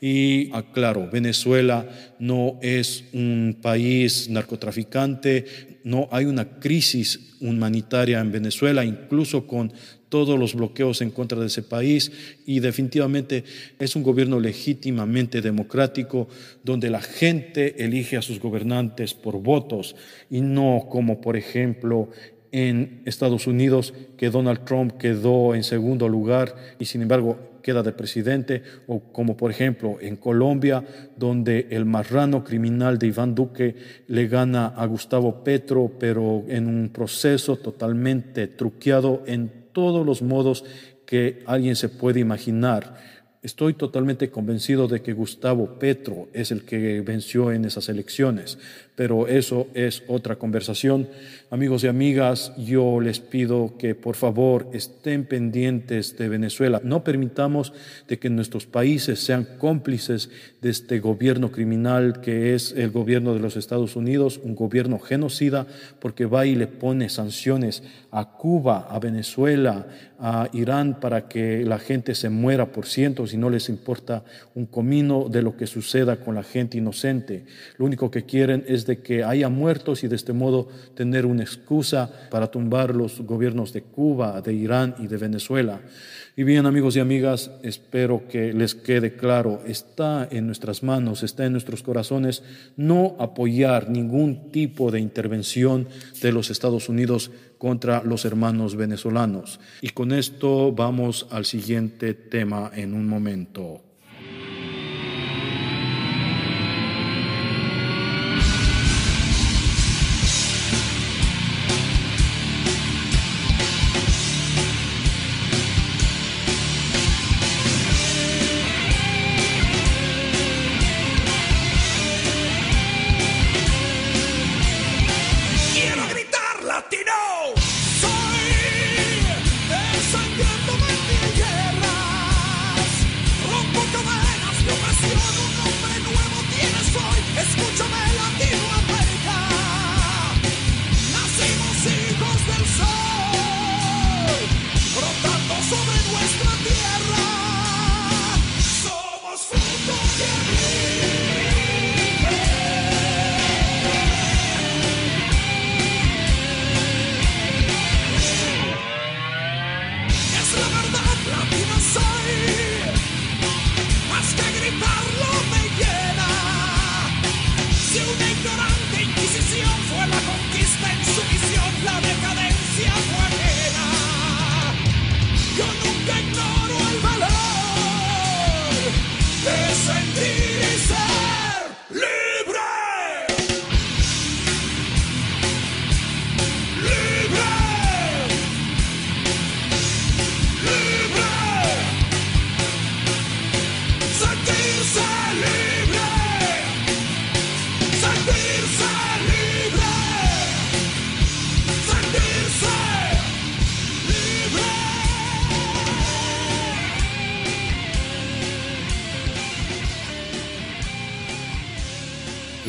Y 0.00 0.50
aclaro, 0.52 1.08
Venezuela 1.10 1.88
no 2.18 2.58
es 2.62 3.04
un 3.12 3.58
país 3.60 4.28
narcotraficante, 4.28 5.78
no 5.84 6.08
hay 6.10 6.26
una 6.26 6.58
crisis 6.58 7.36
humanitaria 7.40 8.20
en 8.20 8.32
Venezuela, 8.32 8.84
incluso 8.84 9.46
con 9.46 9.72
todos 10.08 10.38
los 10.38 10.54
bloqueos 10.54 11.00
en 11.02 11.10
contra 11.10 11.38
de 11.38 11.46
ese 11.46 11.62
país 11.62 12.10
y 12.46 12.60
definitivamente 12.60 13.44
es 13.78 13.94
un 13.94 14.02
gobierno 14.02 14.40
legítimamente 14.40 15.40
democrático 15.40 16.28
donde 16.64 16.90
la 16.90 17.02
gente 17.02 17.84
elige 17.84 18.16
a 18.16 18.22
sus 18.22 18.40
gobernantes 18.40 19.14
por 19.14 19.40
votos 19.42 19.96
y 20.30 20.40
no 20.40 20.86
como 20.90 21.20
por 21.20 21.36
ejemplo 21.36 22.10
en 22.52 23.02
Estados 23.04 23.46
Unidos 23.46 23.94
que 24.16 24.30
Donald 24.30 24.64
Trump 24.64 24.96
quedó 24.98 25.54
en 25.54 25.64
segundo 25.64 26.08
lugar 26.08 26.54
y 26.78 26.86
sin 26.86 27.02
embargo 27.02 27.38
queda 27.62 27.82
de 27.82 27.92
presidente, 27.92 28.62
o 28.86 29.00
como 29.12 29.36
por 29.36 29.50
ejemplo 29.50 29.98
en 30.00 30.16
Colombia, 30.16 30.82
donde 31.16 31.66
el 31.70 31.84
marrano 31.84 32.42
criminal 32.42 32.98
de 32.98 33.08
Iván 33.08 33.34
Duque 33.34 33.74
le 34.06 34.26
gana 34.26 34.68
a 34.68 34.86
Gustavo 34.86 35.44
Petro, 35.44 35.92
pero 35.98 36.44
en 36.48 36.66
un 36.66 36.88
proceso 36.88 37.56
totalmente 37.56 38.46
truqueado 38.46 39.22
en 39.26 39.50
todos 39.72 40.06
los 40.06 40.22
modos 40.22 40.64
que 41.04 41.42
alguien 41.46 41.76
se 41.76 41.88
puede 41.88 42.20
imaginar. 42.20 42.96
Estoy 43.48 43.72
totalmente 43.72 44.28
convencido 44.28 44.88
de 44.88 45.00
que 45.00 45.14
Gustavo 45.14 45.78
Petro 45.78 46.28
es 46.34 46.50
el 46.50 46.66
que 46.66 47.00
venció 47.00 47.50
en 47.50 47.64
esas 47.64 47.88
elecciones, 47.88 48.58
pero 48.94 49.26
eso 49.26 49.68
es 49.72 50.02
otra 50.06 50.36
conversación. 50.36 51.08
Amigos 51.50 51.82
y 51.82 51.86
amigas, 51.86 52.52
yo 52.58 53.00
les 53.00 53.20
pido 53.20 53.72
que 53.78 53.94
por 53.94 54.16
favor 54.16 54.68
estén 54.74 55.24
pendientes 55.24 56.18
de 56.18 56.28
Venezuela. 56.28 56.82
No 56.84 57.02
permitamos 57.04 57.72
de 58.06 58.18
que 58.18 58.28
nuestros 58.28 58.66
países 58.66 59.20
sean 59.20 59.48
cómplices 59.56 60.28
de 60.60 60.68
este 60.68 61.00
gobierno 61.00 61.50
criminal 61.50 62.20
que 62.20 62.54
es 62.54 62.72
el 62.72 62.90
gobierno 62.90 63.32
de 63.32 63.40
los 63.40 63.56
Estados 63.56 63.96
Unidos, 63.96 64.38
un 64.44 64.56
gobierno 64.56 64.98
genocida, 64.98 65.66
porque 66.00 66.26
va 66.26 66.44
y 66.44 66.54
le 66.54 66.66
pone 66.66 67.08
sanciones 67.08 67.82
a 68.10 68.32
Cuba, 68.32 68.88
a 68.90 68.98
Venezuela, 68.98 69.86
a 70.18 70.48
Irán 70.52 70.98
para 71.00 71.28
que 71.28 71.64
la 71.64 71.78
gente 71.78 72.14
se 72.14 72.28
muera 72.28 72.72
por 72.72 72.86
cientos 72.86 73.32
y 73.32 73.36
no 73.36 73.50
les 73.50 73.68
importa 73.68 74.24
un 74.54 74.66
comino 74.66 75.28
de 75.28 75.42
lo 75.42 75.56
que 75.56 75.66
suceda 75.66 76.16
con 76.16 76.34
la 76.34 76.42
gente 76.42 76.76
inocente. 76.78 77.44
Lo 77.76 77.84
único 77.84 78.10
que 78.10 78.24
quieren 78.24 78.64
es 78.66 78.86
de 78.86 78.98
que 78.98 79.22
haya 79.22 79.48
muertos 79.48 80.02
y 80.02 80.08
de 80.08 80.16
este 80.16 80.32
modo 80.32 80.68
tener 80.94 81.24
una 81.24 81.42
excusa 81.42 82.10
para 82.30 82.48
tumbar 82.48 82.94
los 82.94 83.20
gobiernos 83.20 83.72
de 83.72 83.82
Cuba, 83.82 84.40
de 84.40 84.52
Irán 84.52 84.94
y 84.98 85.06
de 85.06 85.16
Venezuela. 85.16 85.80
Y 86.38 86.44
bien, 86.44 86.66
amigos 86.66 86.94
y 86.94 87.00
amigas, 87.00 87.50
espero 87.64 88.28
que 88.28 88.52
les 88.52 88.76
quede 88.76 89.16
claro, 89.16 89.60
está 89.66 90.28
en 90.30 90.46
nuestras 90.46 90.84
manos, 90.84 91.24
está 91.24 91.44
en 91.44 91.50
nuestros 91.50 91.82
corazones 91.82 92.44
no 92.76 93.16
apoyar 93.18 93.90
ningún 93.90 94.52
tipo 94.52 94.92
de 94.92 95.00
intervención 95.00 95.88
de 96.22 96.30
los 96.30 96.50
Estados 96.50 96.88
Unidos 96.88 97.32
contra 97.58 98.04
los 98.04 98.24
hermanos 98.24 98.76
venezolanos. 98.76 99.58
Y 99.82 99.88
con 99.88 100.12
esto 100.12 100.70
vamos 100.70 101.26
al 101.32 101.44
siguiente 101.44 102.14
tema 102.14 102.70
en 102.72 102.94
un 102.94 103.08
momento. 103.08 103.87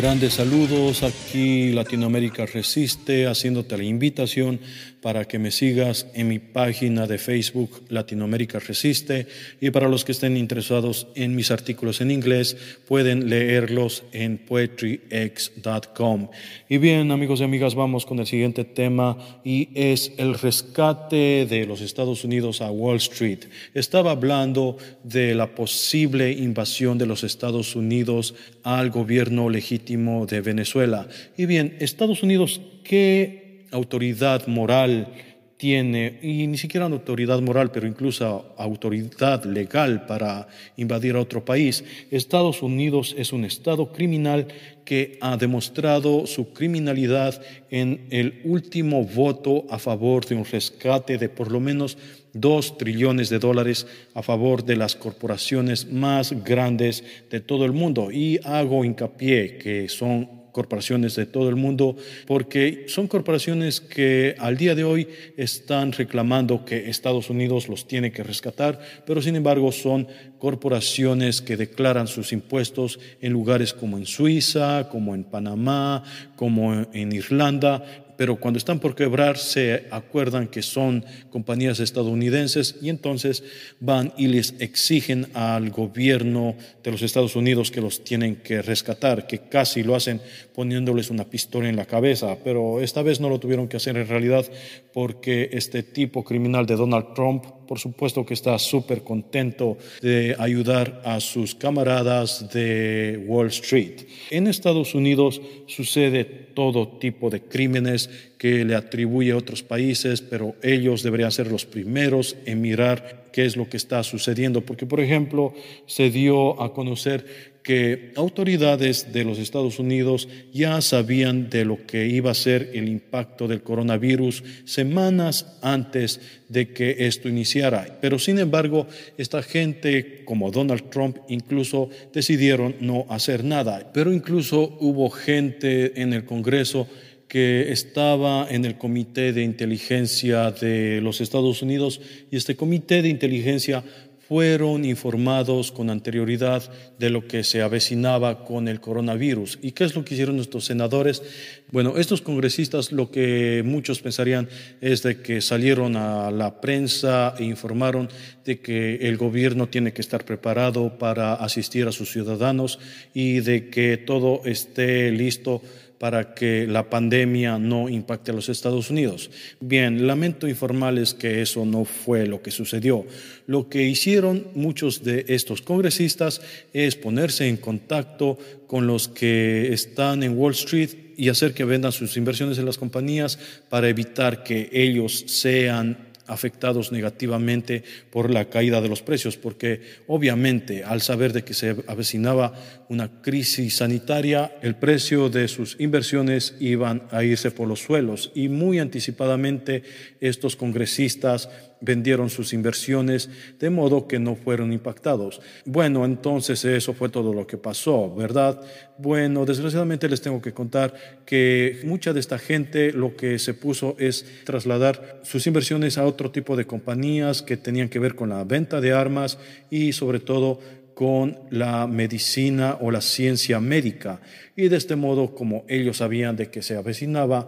Grandes 0.10 0.34
saludos, 0.34 1.04
aquí 1.04 1.72
Latinoamérica 1.72 2.48
Resiste, 2.48 3.28
haciéndote 3.28 3.78
la 3.78 3.84
invitación 3.84 4.60
para 5.04 5.26
que 5.26 5.38
me 5.38 5.52
sigas 5.52 6.08
en 6.16 6.28
mi 6.28 6.40
página 6.40 7.06
de 7.06 7.20
Facebook 7.20 7.84
Latinoamérica 7.90 8.58
Resiste 8.60 9.28
y 9.62 9.70
para 9.70 9.88
los 9.88 10.04
que 10.04 10.12
estén 10.12 10.36
interesados 10.36 11.08
en 11.14 11.36
mis 11.36 11.52
artículos 11.52 12.02
en 12.02 12.10
inglés 12.10 12.58
pueden 12.88 13.30
leerlos 13.30 14.04
en 14.12 14.40
poetryx.com. 14.40 16.30
Y 16.68 16.80
bien 16.80 17.12
amigos 17.12 17.40
y 17.40 17.44
amigas, 17.44 17.76
vamos 17.76 18.08
con 18.08 18.18
el 18.18 18.26
siguiente 18.26 18.64
tema 18.64 19.16
y 19.44 19.70
es 19.76 20.12
el 20.18 20.34
rescate 20.34 21.46
de 21.46 21.68
los 21.68 21.82
Estados 21.82 22.24
Unidos 22.24 22.62
a 22.62 22.72
Wall 22.72 22.98
Street. 22.98 23.46
Estaba 23.76 24.12
hablando 24.12 24.76
de 25.04 25.36
la 25.36 25.54
posible 25.54 26.32
invasión 26.32 26.98
de 26.98 27.06
los 27.06 27.24
Estados 27.24 27.76
Unidos 27.76 28.34
al 28.64 28.90
gobierno 28.90 29.50
legítimo 29.50 29.99
de 30.26 30.42
Venezuela. 30.42 31.08
Y 31.38 31.46
bien, 31.46 31.76
Estados 31.80 32.24
Unidos, 32.24 32.62
¿qué 32.84 33.66
autoridad 33.72 34.48
moral 34.48 35.14
tiene, 35.60 36.20
y 36.22 36.48
ni 36.48 36.58
siquiera 36.58 36.86
una 36.86 36.96
autoridad 36.96 37.42
moral, 37.42 37.70
pero 37.70 37.86
incluso 37.86 38.54
autoridad 38.58 39.44
legal 39.44 40.06
para 40.06 40.48
invadir 40.78 41.18
a 41.18 41.20
otro 41.20 41.44
país. 41.44 41.84
Estados 42.10 42.64
Unidos 42.64 43.14
es 43.18 43.34
un 43.34 43.44
Estado 43.44 43.92
criminal 43.92 44.48
que 44.86 45.18
ha 45.20 45.36
demostrado 45.36 46.26
su 46.28 46.54
criminalidad 46.54 47.42
en 47.70 48.08
el 48.10 48.40
último 48.46 49.04
voto 49.04 49.66
a 49.70 49.80
favor 49.80 50.26
de 50.26 50.36
un 50.36 50.46
rescate 50.46 51.18
de 51.18 51.28
por 51.28 51.52
lo 51.52 51.60
menos 51.60 51.98
dos 52.32 52.78
trillones 52.78 53.28
de 53.28 53.40
dólares 53.40 53.86
a 54.14 54.24
favor 54.24 54.64
de 54.64 54.78
las 54.78 54.96
corporaciones 54.96 55.92
más 55.92 56.32
grandes 56.46 57.04
de 57.30 57.42
todo 57.42 57.66
el 57.66 57.74
mundo. 57.74 58.12
Y 58.14 58.40
hago 58.46 58.86
hincapié 58.86 59.58
que 59.58 59.90
son 59.90 60.39
corporaciones 60.52 61.16
de 61.16 61.26
todo 61.26 61.50
el 61.50 61.56
mundo, 61.56 61.96
porque 62.28 62.86
son 62.88 63.08
corporaciones 63.08 63.82
que 63.82 64.36
al 64.40 64.58
día 64.58 64.76
de 64.76 64.84
hoy 64.84 65.08
están 65.38 65.92
reclamando 65.92 66.66
que 66.66 66.90
Estados 66.90 67.30
Unidos 67.30 67.68
los 67.68 67.88
tiene 67.88 68.12
que 68.12 68.24
rescatar, 68.24 68.80
pero 69.06 69.22
sin 69.22 69.36
embargo 69.36 69.72
son 69.72 70.08
corporaciones 70.38 71.42
que 71.42 71.58
declaran 71.58 72.08
sus 72.08 72.32
impuestos 72.34 73.00
en 73.22 73.34
lugares 73.34 73.74
como 73.74 73.98
en 73.98 74.06
Suiza, 74.06 74.90
como 74.90 75.16
en 75.16 75.24
Panamá, 75.24 76.04
como 76.36 76.86
en 76.94 77.12
Irlanda, 77.12 78.06
pero 78.20 78.36
cuando 78.36 78.58
están 78.58 78.82
por 78.82 78.96
quebrar 78.96 79.38
se 79.38 79.86
acuerdan 79.92 80.50
que 80.50 80.62
son 80.62 81.06
compañías 81.30 81.80
estadounidenses 81.80 82.76
y 82.82 82.90
entonces 82.90 83.46
van 83.80 84.12
y 84.18 84.28
les 84.28 84.56
exigen 84.60 85.28
al 85.34 85.70
gobierno 85.70 86.56
de 86.84 86.92
los 86.92 87.02
Estados 87.02 87.38
Unidos 87.38 87.72
que 87.72 87.80
los 87.80 88.04
tienen 88.04 88.36
que 88.36 88.62
rescatar, 88.62 89.26
que 89.26 89.48
casi 89.48 89.84
lo 89.84 89.96
hacen 89.96 90.20
poniéndoles 90.54 91.12
una 91.12 91.30
pistola 91.30 91.70
en 91.70 91.78
la 91.78 91.86
cabeza, 91.86 92.36
pero 92.44 92.82
esta 92.82 93.04
vez 93.04 93.22
no 93.22 93.30
lo 93.30 93.40
tuvieron 93.40 93.70
que 93.70 93.78
hacer 93.78 93.96
en 93.96 94.10
realidad 94.10 94.46
porque 94.92 95.52
este 95.54 95.82
tipo 95.82 96.26
criminal 96.26 96.66
de 96.66 96.76
Donald 96.76 97.14
Trump 97.16 97.46
por 97.70 97.78
supuesto 97.78 98.26
que 98.26 98.34
está 98.34 98.58
súper 98.58 99.04
contento 99.04 99.78
de 100.02 100.36
ayudar 100.40 101.04
a 101.06 101.20
sus 101.20 101.54
camaradas 101.54 102.50
de 102.52 103.24
Wall 103.28 103.50
Street. 103.50 104.08
En 104.32 104.48
Estados 104.48 104.96
Unidos 104.96 105.40
sucede 105.68 106.26
todo 106.26 106.98
tipo 106.98 107.30
de 107.30 107.42
crímenes 107.42 108.10
que 108.40 108.66
le 108.66 108.74
atribuye 108.74 109.34
a 109.34 109.38
otros 109.38 109.62
países, 109.62 110.20
pero 110.20 110.56
ellos 110.64 111.04
deberían 111.04 111.32
ser 111.32 111.52
los 111.52 111.68
primeros 111.68 112.38
en 112.48 112.60
mirar 112.60 113.19
qué 113.32 113.46
es 113.46 113.56
lo 113.56 113.70
que 113.70 113.78
está 113.78 114.04
sucediendo, 114.04 114.62
porque 114.62 114.86
por 114.86 115.00
ejemplo 115.00 115.54
se 115.86 116.10
dio 116.10 116.62
a 116.62 116.74
conocer 116.74 117.50
que 117.64 118.14
autoridades 118.16 119.12
de 119.14 119.24
los 119.24 119.38
Estados 119.38 119.80
Unidos 119.80 120.28
ya 120.54 120.82
sabían 120.82 121.50
de 121.50 121.66
lo 121.66 121.86
que 121.86 122.08
iba 122.08 122.32
a 122.32 122.34
ser 122.34 122.72
el 122.74 122.88
impacto 122.88 123.48
del 123.48 123.62
coronavirus 123.62 124.44
semanas 124.66 125.58
antes 125.62 126.20
de 126.48 126.74
que 126.74 126.96
esto 127.00 127.30
iniciara. 127.30 128.00
Pero 128.02 128.18
sin 128.18 128.40
embargo, 128.40 128.88
esta 129.18 129.44
gente 129.44 130.24
como 130.26 130.52
Donald 130.52 130.90
Trump 130.90 131.18
incluso 131.28 131.90
decidieron 132.14 132.76
no 132.80 133.06
hacer 133.10 133.44
nada. 133.44 133.92
Pero 133.94 134.14
incluso 134.14 134.78
hubo 134.80 135.10
gente 135.10 136.02
en 136.02 136.14
el 136.14 136.26
Congreso 136.26 136.88
que 137.30 137.72
estaba 137.72 138.48
en 138.50 138.66
el 138.66 138.78
Comité 138.78 139.32
de 139.32 139.44
Inteligencia 139.44 140.52
de 140.52 141.00
los 141.00 141.22
Estados 141.22 141.62
Unidos 141.62 142.02
y 142.32 142.36
este 142.36 142.56
Comité 142.56 143.02
de 143.02 143.10
Inteligencia 143.10 143.84
fueron 144.30 144.86
informados 144.86 145.72
con 145.72 145.90
anterioridad 145.90 146.72
de 147.00 147.10
lo 147.10 147.28
que 147.28 147.44
se 147.44 147.64
avecinaba 147.64 148.46
con 148.46 148.68
el 148.68 148.80
coronavirus. 148.80 149.58
¿Y 149.64 149.72
qué 149.72 149.86
es 149.86 149.96
lo 149.96 150.06
que 150.06 150.14
hicieron 150.14 150.36
nuestros 150.36 150.66
senadores? 150.66 151.24
Bueno, 151.72 151.98
estos 151.98 152.22
congresistas 152.22 152.92
lo 152.92 153.10
que 153.10 153.64
muchos 153.66 154.02
pensarían 154.02 154.48
es 154.82 155.02
de 155.02 155.22
que 155.22 155.42
salieron 155.42 155.96
a 155.96 156.30
la 156.30 156.62
prensa 156.62 157.34
e 157.40 157.44
informaron 157.44 158.08
de 158.46 158.60
que 158.60 158.98
el 159.08 159.18
gobierno 159.18 159.68
tiene 159.68 159.94
que 159.94 160.02
estar 160.02 160.24
preparado 160.26 161.00
para 161.00 161.34
asistir 161.34 161.88
a 161.88 161.92
sus 161.92 162.12
ciudadanos 162.12 162.78
y 163.16 163.40
de 163.40 163.70
que 163.70 163.98
todo 163.98 164.42
esté 164.46 165.12
listo 165.12 165.64
para 166.00 166.34
que 166.34 166.66
la 166.66 166.90
pandemia 166.90 167.60
no 167.60 167.90
impacte 167.90 168.32
a 168.32 168.34
los 168.34 168.50
Estados 168.50 168.90
Unidos. 168.90 169.30
Bien, 169.60 170.08
lamento 170.08 170.48
informarles 170.48 171.14
que 171.14 171.42
eso 171.42 171.66
no 171.66 171.86
fue 171.86 172.26
lo 172.26 172.42
que 172.42 172.52
sucedió. 172.52 173.06
Lo 173.46 173.70
que 173.70 173.84
hicieron 173.84 174.48
muchos 174.56 175.04
de 175.04 175.26
estos 175.28 175.62
congresistas 175.62 176.42
es 176.74 176.96
ponerse 176.96 177.48
en 177.48 177.58
contacto 177.58 178.38
con 178.66 178.88
los 178.88 179.10
que 179.10 179.74
están 179.74 180.24
en 180.24 180.38
Wall 180.38 180.54
Street 180.54 180.90
y 181.18 181.28
hacer 181.28 181.54
que 181.54 181.66
vendan 181.66 181.92
sus 181.92 182.16
inversiones 182.16 182.58
en 182.58 182.66
las 182.66 182.78
compañías 182.78 183.38
para 183.68 183.90
evitar 183.90 184.44
que 184.44 184.70
ellos 184.72 185.26
sean 185.28 186.09
afectados 186.30 186.92
negativamente 186.92 187.84
por 188.10 188.32
la 188.32 188.46
caída 188.46 188.82
de 188.82 188.90
los 188.90 189.02
precios, 189.02 189.38
porque 189.38 189.82
obviamente 190.08 190.84
al 190.84 191.02
saber 191.02 191.34
de 191.34 191.44
que 191.44 191.54
se 191.54 191.76
avecinaba 191.88 192.54
una 192.88 193.22
crisis 193.22 193.78
sanitaria, 193.78 194.56
el 194.62 194.76
precio 194.76 195.30
de 195.30 195.48
sus 195.48 195.76
inversiones 195.80 196.56
iban 196.60 197.04
a 197.12 197.24
irse 197.24 197.52
por 197.52 197.68
los 197.68 197.82
suelos. 197.82 198.32
Y 198.36 198.50
muy 198.50 198.80
anticipadamente 198.80 199.84
estos 200.22 200.56
congresistas 200.56 201.50
vendieron 201.82 202.30
sus 202.30 202.54
inversiones 202.54 203.30
de 203.60 203.70
modo 203.70 204.08
que 204.08 204.20
no 204.20 204.36
fueron 204.36 204.74
impactados. 204.74 205.42
Bueno, 205.66 206.06
entonces 206.06 206.64
eso 206.66 206.94
fue 206.94 207.10
todo 207.10 207.34
lo 207.34 207.48
que 207.48 207.58
pasó, 207.58 208.14
¿verdad? 208.14 208.62
Bueno, 208.98 209.46
desgraciadamente 209.46 210.10
les 210.10 210.22
tengo 210.22 210.42
que 210.42 210.54
contar 210.54 210.94
que 211.26 211.80
mucha 211.86 212.14
de 212.14 212.20
esta 212.20 212.38
gente 212.38 212.92
lo 212.92 213.16
que 213.16 213.40
se 213.40 213.54
puso 213.54 213.96
es 214.00 214.26
trasladar 214.44 215.22
sus 215.24 215.48
inversiones 215.48 215.98
a 215.98 216.06
otro 216.06 216.32
tipo 216.32 216.56
de 216.56 216.66
compañías 216.66 217.42
que 217.42 217.58
tenían 217.58 217.90
que 217.90 218.00
ver 218.00 218.16
con 218.16 218.30
la 218.30 218.44
venta 218.44 218.82
de 218.82 218.94
armas 218.94 219.38
y 219.70 219.94
sobre 219.94 220.20
todo 220.20 220.60
con 220.94 221.38
la 221.50 221.88
medicina 221.88 222.78
o 222.82 222.92
la 222.92 223.00
ciencia 223.00 223.62
médica. 223.62 224.20
Y 224.58 224.68
de 224.68 224.76
este 224.76 224.98
modo, 224.98 225.34
como 225.34 225.64
ellos 225.70 225.98
sabían 225.98 226.36
de 226.36 226.52
que 226.52 226.62
se 226.62 226.76
avecinaba 226.76 227.48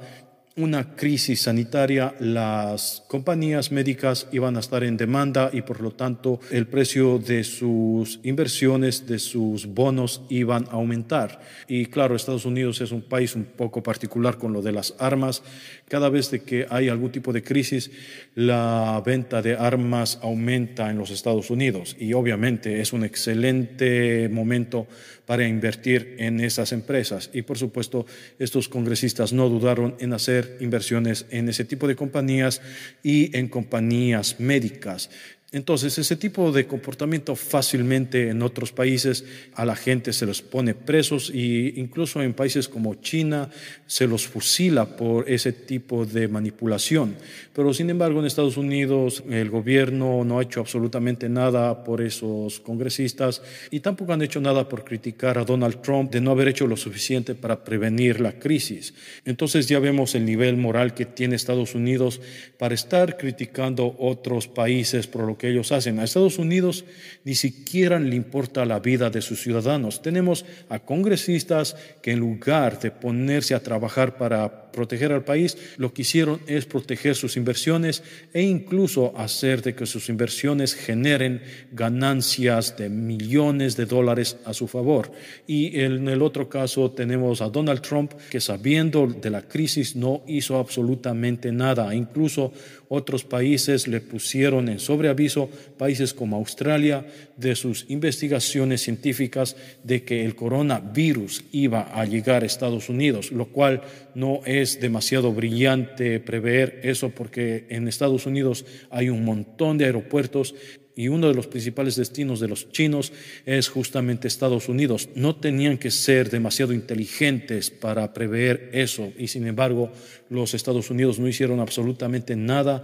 una 0.58 0.96
crisis 0.96 1.44
sanitaria, 1.44 2.14
las 2.20 3.04
compañías 3.08 3.72
médicas 3.72 4.28
iban 4.34 4.58
a 4.58 4.60
estar 4.60 4.84
en 4.84 4.98
demanda 4.98 5.50
y 5.54 5.62
por 5.62 5.80
lo 5.80 5.92
tanto 5.92 6.40
el 6.52 6.68
precio 6.68 7.20
de 7.20 7.44
sus 7.44 8.20
inversiones, 8.24 9.08
de 9.08 9.18
sus 9.20 9.68
bonos 9.68 10.24
iban 10.30 10.66
a 10.66 10.72
aumentar. 10.72 11.40
Y 11.68 11.86
claro, 11.86 12.16
Estados 12.16 12.46
Unidos 12.46 12.82
es 12.82 12.92
un 12.92 13.02
país 13.02 13.36
un 13.36 13.46
poco 13.46 13.82
particular 13.82 14.38
con 14.38 14.52
lo 14.52 14.62
de 14.62 14.74
las 14.74 14.94
armas. 15.00 15.42
Cada 15.88 16.10
vez 16.10 16.32
de 16.32 16.42
que 16.42 16.68
hay 16.70 16.90
algún 16.90 17.12
tipo 17.12 17.32
de 17.32 17.44
crisis, 17.44 17.90
la 18.36 19.02
venta 19.06 19.42
de 19.42 19.56
armas 19.56 20.20
aumenta 20.22 20.90
en 20.90 20.98
los 20.98 21.12
Estados 21.12 21.50
Unidos 21.50 21.96
y 21.98 22.14
obviamente 22.14 22.82
es 22.82 22.92
un 22.92 23.06
excelente 23.06 24.28
momento 24.30 24.88
para 25.26 25.48
invertir 25.48 26.16
en 26.20 26.42
esas 26.42 26.74
empresas. 26.74 27.30
Y 27.32 27.44
por 27.44 27.58
supuesto, 27.58 28.06
estos 28.38 28.68
congresistas 28.68 29.32
no 29.32 29.48
dudaron 29.48 29.96
en 30.00 30.12
hacer 30.12 30.41
inversiones 30.60 31.26
en 31.30 31.50
ese 31.50 31.66
tipo 31.66 31.88
de 31.88 31.96
compañías 31.96 32.62
y 33.04 33.36
en 33.38 33.48
compañías 33.48 34.40
médicas. 34.40 35.10
Entonces, 35.54 35.98
ese 35.98 36.16
tipo 36.16 36.54
de 36.54 36.66
comportamiento 36.66 37.36
fácilmente 37.36 38.30
en 38.30 38.42
otros 38.42 38.72
países 38.72 39.26
a 39.54 39.66
la 39.66 39.76
gente 39.76 40.14
se 40.14 40.26
los 40.26 40.42
pone 40.42 40.76
presos 40.76 41.30
e 41.30 41.74
incluso 41.76 42.24
en 42.24 42.34
países 42.34 42.70
como 42.70 42.96
China 42.96 43.50
se 43.86 44.08
los 44.08 44.28
fusila 44.28 44.96
por 44.96 45.30
ese 45.30 45.52
tipo 45.52 46.06
de 46.06 46.30
manipulación. 46.30 47.18
Pero 47.54 47.74
sin 47.74 47.90
embargo, 47.90 48.22
en 48.22 48.28
Estados 48.28 48.56
Unidos 48.56 49.26
el 49.30 49.50
gobierno 49.50 50.24
no 50.24 50.40
ha 50.40 50.44
hecho 50.44 50.62
absolutamente 50.62 51.28
nada 51.28 51.84
por 51.84 52.00
esos 52.02 52.62
congresistas 52.62 53.42
y 53.72 53.82
tampoco 53.82 54.14
han 54.14 54.22
hecho 54.22 54.40
nada 54.40 54.70
por 54.70 54.86
criticar 54.86 55.38
a 55.38 55.44
Donald 55.44 55.82
Trump 55.82 56.14
de 56.14 56.22
no 56.22 56.32
haber 56.32 56.48
hecho 56.48 56.66
lo 56.66 56.78
suficiente 56.78 57.36
para 57.36 57.62
prevenir 57.66 58.22
la 58.22 58.40
crisis. 58.40 58.94
Entonces 59.26 59.68
ya 59.68 59.80
vemos 59.80 60.16
el 60.16 60.24
nivel 60.24 60.56
moral 60.56 60.94
que 60.94 61.06
tiene 61.06 61.36
Estados 61.36 61.76
Unidos 61.76 62.22
para 62.58 62.74
estar 62.74 63.18
criticando 63.18 63.98
otros 64.00 64.48
países 64.48 65.08
por 65.08 65.24
lo 65.24 65.41
que 65.42 65.50
ellos 65.50 65.72
hacen. 65.72 66.00
A 66.00 66.04
Estados 66.04 66.38
Unidos 66.38 66.86
ni 67.24 67.34
siquiera 67.34 67.98
le 68.00 68.16
importa 68.16 68.64
la 68.64 68.80
vida 68.80 69.10
de 69.10 69.24
sus 69.24 69.42
ciudadanos. 69.42 70.04
Tenemos 70.04 70.46
a 70.70 70.78
congresistas 70.78 71.76
que 72.04 72.12
en 72.12 72.20
lugar 72.20 72.80
de 72.80 72.92
ponerse 72.92 73.56
a 73.56 73.64
trabajar 73.64 74.18
para 74.18 74.61
proteger 74.72 75.12
al 75.12 75.24
país, 75.24 75.58
lo 75.78 75.94
que 75.94 76.04
hicieron 76.04 76.40
es 76.48 76.66
proteger 76.66 77.16
sus 77.16 77.38
inversiones 77.38 78.04
e 78.34 78.42
incluso 78.42 79.14
hacer 79.18 79.62
de 79.62 79.76
que 79.76 79.86
sus 79.86 80.10
inversiones 80.10 80.74
generen 80.74 81.42
ganancias 81.72 82.78
de 82.78 82.90
millones 82.90 83.78
de 83.78 83.86
dólares 83.86 84.38
a 84.46 84.54
su 84.54 84.68
favor. 84.68 85.12
Y 85.48 85.80
en 85.82 86.08
el 86.08 86.22
otro 86.22 86.50
caso 86.50 86.92
tenemos 86.92 87.42
a 87.42 87.50
Donald 87.50 87.82
Trump 87.82 88.14
que 88.30 88.40
sabiendo 88.40 89.08
de 89.08 89.30
la 89.30 89.42
crisis 89.42 89.96
no 89.96 90.24
hizo 90.28 90.58
absolutamente 90.58 91.52
nada. 91.52 91.94
Incluso 91.94 92.54
otros 92.90 93.24
países 93.24 93.88
le 93.88 94.02
pusieron 94.02 94.68
en 94.68 94.80
sobreaviso, 94.80 95.50
países 95.78 96.14
como 96.14 96.36
Australia, 96.36 97.06
de 97.42 97.56
sus 97.56 97.86
investigaciones 97.90 98.82
científicas 98.82 99.58
de 99.84 100.04
que 100.04 100.24
el 100.24 100.36
coronavirus 100.36 101.44
iba 101.52 101.82
a 101.82 102.06
llegar 102.06 102.44
a 102.44 102.46
Estados 102.46 102.88
Unidos, 102.88 103.32
lo 103.32 103.48
cual 103.48 103.82
no 104.16 104.42
es 104.46 104.80
demasiado 104.80 105.34
brillante 105.34 106.20
prever 106.20 106.80
eso 106.84 107.10
porque 107.10 107.66
en 107.70 107.88
Estados 107.88 108.26
Unidos 108.26 108.66
hay 108.90 109.10
un 109.10 109.26
montón 109.26 109.78
de 109.78 109.86
aeropuertos 109.86 110.56
y 110.96 111.08
uno 111.08 111.28
de 111.28 111.34
los 111.34 111.48
principales 111.48 111.96
destinos 111.96 112.40
de 112.40 112.48
los 112.48 112.70
chinos 112.72 113.14
es 113.46 113.70
justamente 113.70 114.28
Estados 114.28 114.70
Unidos. 114.70 115.10
No 115.16 115.36
tenían 115.36 115.78
que 115.78 115.92
ser 115.92 116.30
demasiado 116.30 116.74
inteligentes 116.74 117.72
para 117.72 118.14
prever 118.14 118.70
eso 118.74 119.12
y 119.18 119.28
sin 119.28 119.48
embargo 119.48 119.92
los 120.30 120.54
Estados 120.54 120.90
Unidos 120.90 121.20
no 121.20 121.28
hicieron 121.28 121.60
absolutamente 121.60 122.36
nada. 122.36 122.84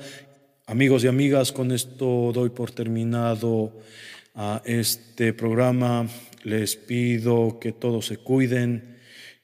Amigos 0.66 1.04
y 1.04 1.08
amigas, 1.08 1.52
con 1.52 1.72
esto 1.72 2.32
doy 2.34 2.50
por 2.50 2.72
terminado 2.72 3.74
a 4.38 4.62
este 4.66 5.34
programa. 5.34 6.08
Les 6.44 6.78
pido 6.78 7.60
que 7.60 7.74
todos 7.74 8.06
se 8.06 8.18
cuiden 8.18 8.96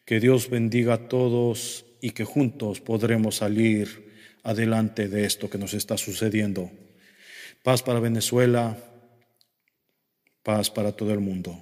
Que 0.05 0.19
Dios 0.19 0.49
bendiga 0.49 0.93
a 0.95 1.07
todos 1.07 1.85
y 2.01 2.11
que 2.11 2.25
juntos 2.25 2.81
podremos 2.81 3.37
salir 3.37 4.11
adelante 4.43 5.07
de 5.07 5.23
esto 5.23 5.49
que 5.49 5.57
nos 5.57 5.73
está 5.73 5.97
sucediendo. 5.97 6.69
Paz 7.63 7.81
para 7.81 8.01
Venezuela, 8.01 8.77
paz 10.43 10.69
para 10.69 10.91
todo 10.91 11.13
el 11.13 11.21
mundo. 11.21 11.55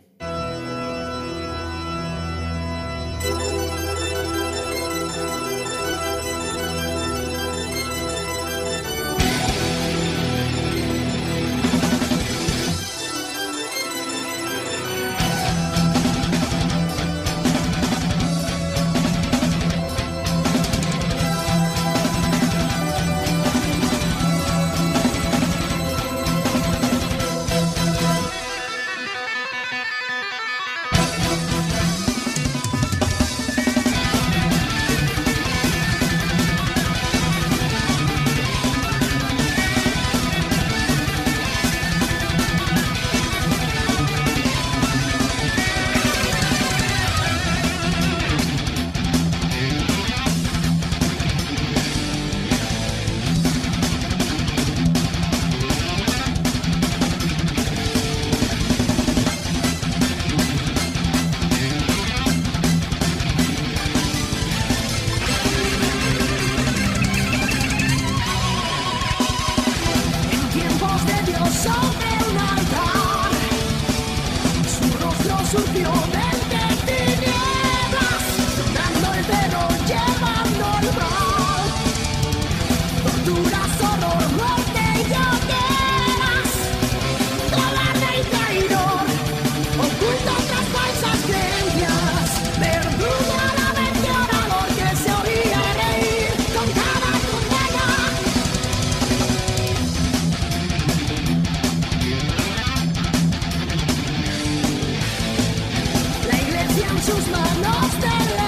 choose 107.04 107.28
my 107.32 107.62
lost 107.62 108.04
and 108.04 108.41